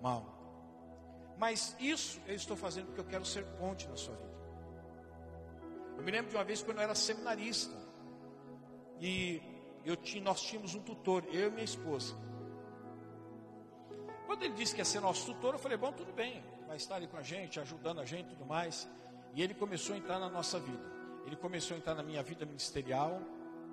mal. 0.00 0.24
Mas 1.36 1.76
isso 1.78 2.20
eu 2.26 2.34
estou 2.34 2.56
fazendo 2.56 2.86
porque 2.86 3.00
eu 3.00 3.04
quero 3.04 3.24
ser 3.24 3.44
ponte 3.58 3.86
na 3.88 3.96
sua 3.96 4.14
vida. 4.14 4.38
Eu 5.98 6.02
me 6.02 6.10
lembro 6.10 6.30
de 6.30 6.36
uma 6.36 6.44
vez 6.44 6.62
quando 6.62 6.78
eu 6.78 6.84
era 6.84 6.94
seminarista. 6.94 7.76
E 9.00 9.42
eu 9.84 9.96
tinha, 9.96 10.22
nós 10.22 10.40
tínhamos 10.40 10.74
um 10.74 10.82
tutor, 10.82 11.24
eu 11.30 11.48
e 11.48 11.50
minha 11.50 11.64
esposa. 11.64 12.14
Quando 14.26 14.42
ele 14.42 14.54
disse 14.54 14.74
que 14.74 14.80
ia 14.80 14.84
ser 14.84 15.00
nosso 15.00 15.26
tutor, 15.26 15.54
eu 15.54 15.58
falei, 15.58 15.76
bom, 15.76 15.92
tudo 15.92 16.12
bem 16.12 16.42
vai 16.68 16.76
estar 16.76 16.96
ali 16.96 17.08
com 17.08 17.16
a 17.16 17.22
gente, 17.22 17.58
ajudando 17.58 17.98
a 17.98 18.04
gente 18.04 18.26
e 18.26 18.28
tudo 18.34 18.44
mais. 18.44 18.86
E 19.32 19.42
ele 19.42 19.54
começou 19.54 19.94
a 19.94 19.98
entrar 19.98 20.18
na 20.18 20.28
nossa 20.28 20.60
vida. 20.60 20.84
Ele 21.26 21.34
começou 21.34 21.74
a 21.74 21.78
entrar 21.78 21.94
na 21.94 22.02
minha 22.02 22.22
vida 22.22 22.44
ministerial. 22.44 23.20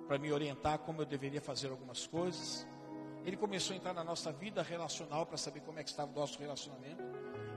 para 0.08 0.18
me 0.18 0.32
orientar 0.32 0.78
como 0.78 1.02
eu 1.02 1.06
deveria 1.06 1.40
fazer 1.40 1.68
algumas 1.68 2.06
coisas. 2.06 2.66
Ele 3.24 3.36
começou 3.36 3.74
a 3.74 3.76
entrar 3.76 3.92
na 3.92 4.04
nossa 4.04 4.30
vida 4.30 4.62
relacional 4.62 5.26
para 5.26 5.36
saber 5.36 5.60
como 5.60 5.80
é 5.80 5.82
que 5.82 5.90
estava 5.90 6.12
o 6.12 6.14
nosso 6.14 6.38
relacionamento. 6.38 7.02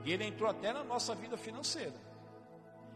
E 0.04 0.12
ele 0.12 0.24
entrou 0.24 0.50
até 0.50 0.74
na 0.74 0.84
nossa 0.84 1.14
vida 1.14 1.38
financeira. 1.38 1.94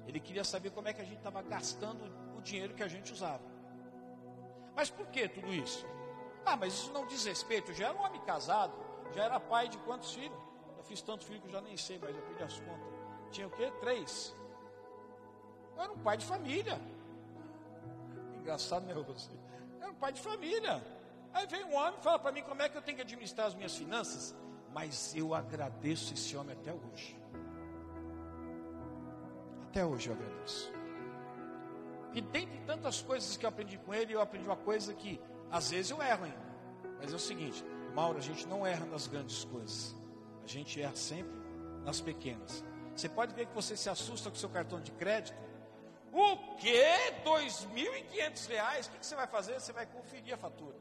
Ele 0.07 0.19
queria 0.19 0.43
saber 0.43 0.71
como 0.71 0.87
é 0.87 0.93
que 0.93 1.01
a 1.01 1.05
gente 1.05 1.17
estava 1.17 1.41
gastando 1.43 2.03
o 2.35 2.41
dinheiro 2.41 2.73
que 2.73 2.81
a 2.81 2.87
gente 2.87 3.13
usava. 3.13 3.43
Mas 4.75 4.89
por 4.89 5.05
que 5.07 5.29
tudo 5.29 5.53
isso? 5.53 5.85
Ah, 6.43 6.57
mas 6.57 6.73
isso 6.73 6.91
não 6.91 7.05
diz 7.05 7.23
respeito. 7.23 7.69
Eu 7.69 7.75
já 7.75 7.89
era 7.89 7.97
um 7.97 8.01
homem 8.01 8.21
casado, 8.21 8.73
já 9.13 9.25
era 9.25 9.39
pai 9.39 9.69
de 9.69 9.77
quantos 9.77 10.13
filhos? 10.13 10.42
Eu 10.83 10.87
fiz 10.87 11.01
tantos 11.01 11.25
filhos 11.25 11.41
que 11.41 11.47
eu 11.47 11.53
já 11.53 11.61
nem 11.61 11.77
sei, 11.77 11.97
mas 11.97 12.13
eu 12.13 12.21
perdi 12.23 12.43
as 12.43 12.59
contas. 12.59 12.93
Tinha 13.31 13.47
o 13.47 13.51
quê? 13.51 13.71
Três. 13.79 14.35
Eu 15.77 15.81
era 15.81 15.93
um 15.93 15.97
pai 15.97 16.17
de 16.17 16.25
família. 16.25 16.79
Engraçado, 18.41 18.85
né, 18.85 18.93
você? 18.93 19.31
Eu 19.31 19.83
era 19.83 19.91
um 19.91 19.95
pai 19.95 20.11
de 20.11 20.21
família. 20.21 20.85
Aí 21.33 21.47
vem 21.47 21.63
um 21.63 21.73
homem 21.73 21.97
e 21.99 22.03
fala 22.03 22.19
para 22.19 22.33
mim 22.33 22.43
como 22.43 22.61
é 22.61 22.67
que 22.67 22.77
eu 22.77 22.81
tenho 22.81 22.97
que 22.97 23.01
administrar 23.01 23.47
as 23.47 23.55
minhas 23.55 23.73
finanças. 23.75 24.35
Mas 24.73 25.15
eu 25.15 25.33
agradeço 25.33 26.13
esse 26.13 26.35
homem 26.35 26.53
até 26.53 26.73
hoje. 26.73 27.17
Até 29.69 29.85
hoje 29.85 30.09
eu 30.09 30.15
agradeço. 30.15 30.69
E 32.13 32.19
dentre 32.19 32.59
tantas 32.65 33.01
coisas 33.01 33.37
que 33.37 33.45
eu 33.45 33.49
aprendi 33.49 33.77
com 33.77 33.93
ele, 33.93 34.13
eu 34.13 34.19
aprendi 34.19 34.45
uma 34.45 34.57
coisa 34.57 34.93
que 34.93 35.19
às 35.49 35.71
vezes 35.71 35.91
eu 35.91 36.01
erro 36.01 36.25
ainda. 36.25 36.53
Mas 36.99 37.13
é 37.13 37.15
o 37.15 37.19
seguinte, 37.19 37.63
Mauro, 37.95 38.17
a 38.17 38.21
gente 38.21 38.45
não 38.47 38.67
erra 38.67 38.85
nas 38.85 39.07
grandes 39.07 39.45
coisas. 39.45 40.02
A 40.43 40.47
gente 40.47 40.81
erra 40.81 40.95
sempre 40.95 41.31
nas 41.83 42.01
pequenas. 42.01 42.63
Você 42.95 43.09
pode 43.09 43.33
ver 43.33 43.47
que 43.47 43.55
você 43.55 43.75
se 43.75 43.89
assusta 43.89 44.29
com 44.29 44.35
seu 44.35 44.49
cartão 44.49 44.79
de 44.79 44.91
crédito. 44.91 45.37
O 46.11 46.55
quê? 46.57 46.83
R$ 46.83 47.23
2.500? 47.25 48.87
O 48.87 48.91
que 48.99 49.05
você 49.05 49.15
vai 49.15 49.27
fazer? 49.27 49.59
Você 49.59 49.73
vai 49.73 49.85
conferir 49.85 50.33
a 50.33 50.37
fatura. 50.37 50.75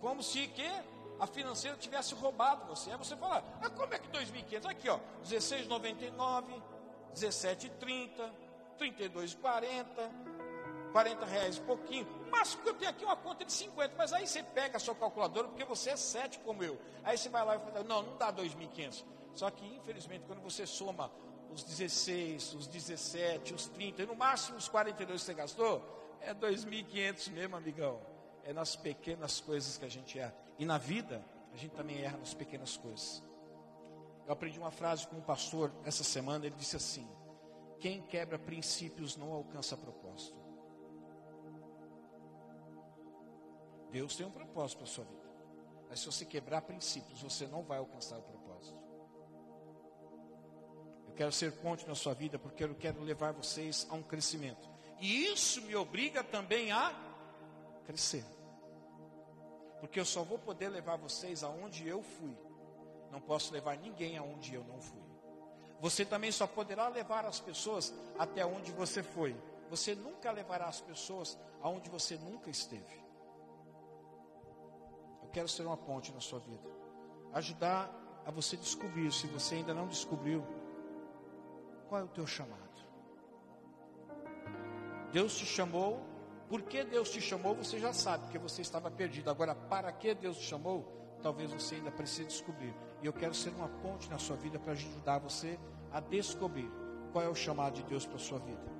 Como 0.00 0.22
se 0.22 0.46
que 0.48 0.70
a 1.18 1.26
financeira 1.26 1.76
tivesse 1.76 2.14
roubado 2.14 2.66
você. 2.66 2.90
Aí 2.90 2.96
você 2.96 3.16
fala, 3.16 3.42
ah, 3.62 3.70
como 3.70 3.92
é 3.94 3.98
que 3.98 4.08
2.500? 4.08 4.66
Aqui, 4.66 4.88
ó, 4.88 4.98
16,99, 5.24 6.62
17,30, 7.14 8.30
32,40, 8.78 10.10
40 10.96 11.26
reais 11.26 11.58
pouquinho. 11.58 12.08
Mas 12.30 12.58
eu 12.64 12.72
tenho 12.72 12.90
aqui 12.90 13.04
uma 13.04 13.16
conta 13.16 13.44
de 13.44 13.52
50. 13.52 13.94
Mas 13.98 14.14
aí 14.14 14.26
você 14.26 14.42
pega 14.42 14.78
a 14.78 14.80
sua 14.80 14.94
calculadora, 14.94 15.46
porque 15.46 15.62
você 15.62 15.90
é 15.90 15.96
7 15.96 16.38
como 16.38 16.64
eu. 16.64 16.80
Aí 17.04 17.18
você 17.18 17.28
vai 17.28 17.44
lá 17.44 17.56
e 17.56 17.58
fala, 17.58 17.84
não, 17.84 18.02
não 18.02 18.16
dá 18.16 18.32
2.500. 18.32 19.04
Só 19.34 19.50
que, 19.50 19.66
infelizmente, 19.76 20.24
quando 20.26 20.40
você 20.40 20.66
soma 20.66 21.12
os 21.52 21.62
16, 21.62 22.54
os 22.54 22.66
17, 22.66 23.52
os 23.52 23.66
30, 23.66 24.04
e 24.04 24.06
no 24.06 24.16
máximo 24.16 24.56
os 24.56 24.68
42 24.70 25.20
que 25.20 25.26
você 25.26 25.34
gastou, 25.34 26.16
é 26.22 26.32
2.500 26.32 27.30
mesmo, 27.30 27.56
amigão. 27.56 28.00
É 28.42 28.54
nas 28.54 28.74
pequenas 28.74 29.38
coisas 29.38 29.76
que 29.76 29.84
a 29.84 29.90
gente 29.90 30.18
erra. 30.18 30.34
E 30.58 30.64
na 30.64 30.78
vida, 30.78 31.22
a 31.52 31.58
gente 31.58 31.74
também 31.74 32.00
erra 32.00 32.16
nas 32.16 32.32
pequenas 32.32 32.74
coisas. 32.78 33.22
Eu 34.26 34.32
aprendi 34.32 34.58
uma 34.58 34.70
frase 34.70 35.06
com 35.06 35.16
um 35.16 35.20
pastor 35.20 35.70
essa 35.84 36.02
semana, 36.02 36.46
ele 36.46 36.56
disse 36.56 36.76
assim: 36.76 37.06
Quem 37.80 38.00
quebra 38.00 38.38
princípios 38.38 39.14
não 39.14 39.30
alcança 39.34 39.76
propósito. 39.76 40.45
Deus 43.90 44.16
tem 44.16 44.26
um 44.26 44.30
propósito 44.30 44.78
para 44.78 44.86
a 44.86 44.90
sua 44.90 45.04
vida. 45.04 45.26
Mas 45.88 46.00
se 46.00 46.06
você 46.06 46.24
quebrar 46.24 46.62
princípios, 46.62 47.22
você 47.22 47.46
não 47.46 47.62
vai 47.62 47.78
alcançar 47.78 48.18
o 48.18 48.22
propósito. 48.22 48.78
Eu 51.08 51.14
quero 51.14 51.32
ser 51.32 51.52
ponte 51.52 51.86
na 51.86 51.94
sua 51.94 52.14
vida 52.14 52.38
porque 52.38 52.64
eu 52.64 52.74
quero 52.74 53.00
levar 53.02 53.32
vocês 53.32 53.86
a 53.90 53.94
um 53.94 54.02
crescimento. 54.02 54.68
E 55.00 55.26
isso 55.26 55.62
me 55.62 55.74
obriga 55.74 56.24
também 56.24 56.72
a 56.72 56.94
crescer. 57.84 58.24
Porque 59.80 60.00
eu 60.00 60.04
só 60.04 60.22
vou 60.22 60.38
poder 60.38 60.68
levar 60.68 60.96
vocês 60.96 61.42
aonde 61.42 61.86
eu 61.86 62.02
fui. 62.02 62.36
Não 63.10 63.20
posso 63.20 63.52
levar 63.52 63.76
ninguém 63.76 64.16
aonde 64.18 64.54
eu 64.54 64.64
não 64.64 64.80
fui. 64.80 65.06
Você 65.80 66.04
também 66.04 66.32
só 66.32 66.46
poderá 66.46 66.88
levar 66.88 67.24
as 67.26 67.38
pessoas 67.38 67.92
até 68.18 68.44
onde 68.44 68.72
você 68.72 69.02
foi. 69.02 69.36
Você 69.70 69.94
nunca 69.94 70.30
levará 70.30 70.66
as 70.66 70.80
pessoas 70.80 71.38
aonde 71.60 71.90
você 71.90 72.16
nunca 72.16 72.50
esteve. 72.50 73.05
Quero 75.36 75.48
ser 75.48 75.66
uma 75.66 75.76
ponte 75.76 76.10
na 76.14 76.20
sua 76.20 76.38
vida. 76.38 76.66
Ajudar 77.34 77.94
a 78.24 78.30
você 78.30 78.56
descobrir, 78.56 79.12
se 79.12 79.26
você 79.26 79.56
ainda 79.56 79.74
não 79.74 79.86
descobriu, 79.86 80.42
qual 81.90 82.00
é 82.00 82.04
o 82.04 82.08
teu 82.08 82.26
chamado. 82.26 82.80
Deus 85.12 85.36
te 85.36 85.44
chamou, 85.44 86.02
por 86.48 86.62
que 86.62 86.82
Deus 86.84 87.10
te 87.10 87.20
chamou, 87.20 87.54
você 87.54 87.78
já 87.78 87.92
sabe, 87.92 88.22
porque 88.24 88.38
você 88.38 88.62
estava 88.62 88.90
perdido. 88.90 89.28
Agora, 89.28 89.54
para 89.54 89.92
que 89.92 90.14
Deus 90.14 90.38
te 90.38 90.44
chamou, 90.44 90.90
talvez 91.22 91.52
você 91.52 91.74
ainda 91.74 91.90
precise 91.90 92.28
descobrir. 92.28 92.74
E 93.02 93.06
eu 93.06 93.12
quero 93.12 93.34
ser 93.34 93.50
uma 93.50 93.68
ponte 93.68 94.08
na 94.08 94.18
sua 94.18 94.36
vida 94.36 94.58
para 94.58 94.72
ajudar 94.72 95.18
você 95.18 95.60
a 95.92 96.00
descobrir 96.00 96.72
qual 97.12 97.22
é 97.22 97.28
o 97.28 97.34
chamado 97.34 97.74
de 97.74 97.82
Deus 97.82 98.06
para 98.06 98.16
a 98.16 98.20
sua 98.20 98.38
vida. 98.38 98.72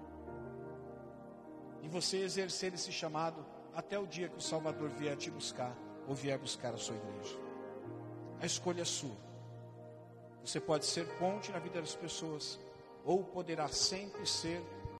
E 1.83 1.89
você 1.91 2.17
exercer 2.17 2.73
esse 2.73 2.91
chamado 2.91 3.45
até 3.75 3.99
o 3.99 4.07
dia 4.07 4.31
que 4.31 4.39
o 4.39 4.41
Salvador 4.41 4.89
vier 4.89 5.19
te 5.19 5.31
buscar 5.31 5.77
ou 6.07 6.15
vier 6.15 6.39
buscar 6.39 6.75
a 6.75 6.79
sua 6.79 6.97
igreja. 6.97 7.37
A 8.41 8.47
escolha 8.47 8.83
é 8.83 8.85
sua. 8.85 9.17
Você 10.45 10.61
pode 10.61 10.87
ser 10.87 11.07
ponte 11.19 11.51
na 11.51 11.59
vida 11.59 11.81
das 11.81 11.95
pessoas, 11.95 12.59
ou 13.05 13.25
poderá 13.25 13.69
sempre 13.69 14.27
ser 14.27 14.63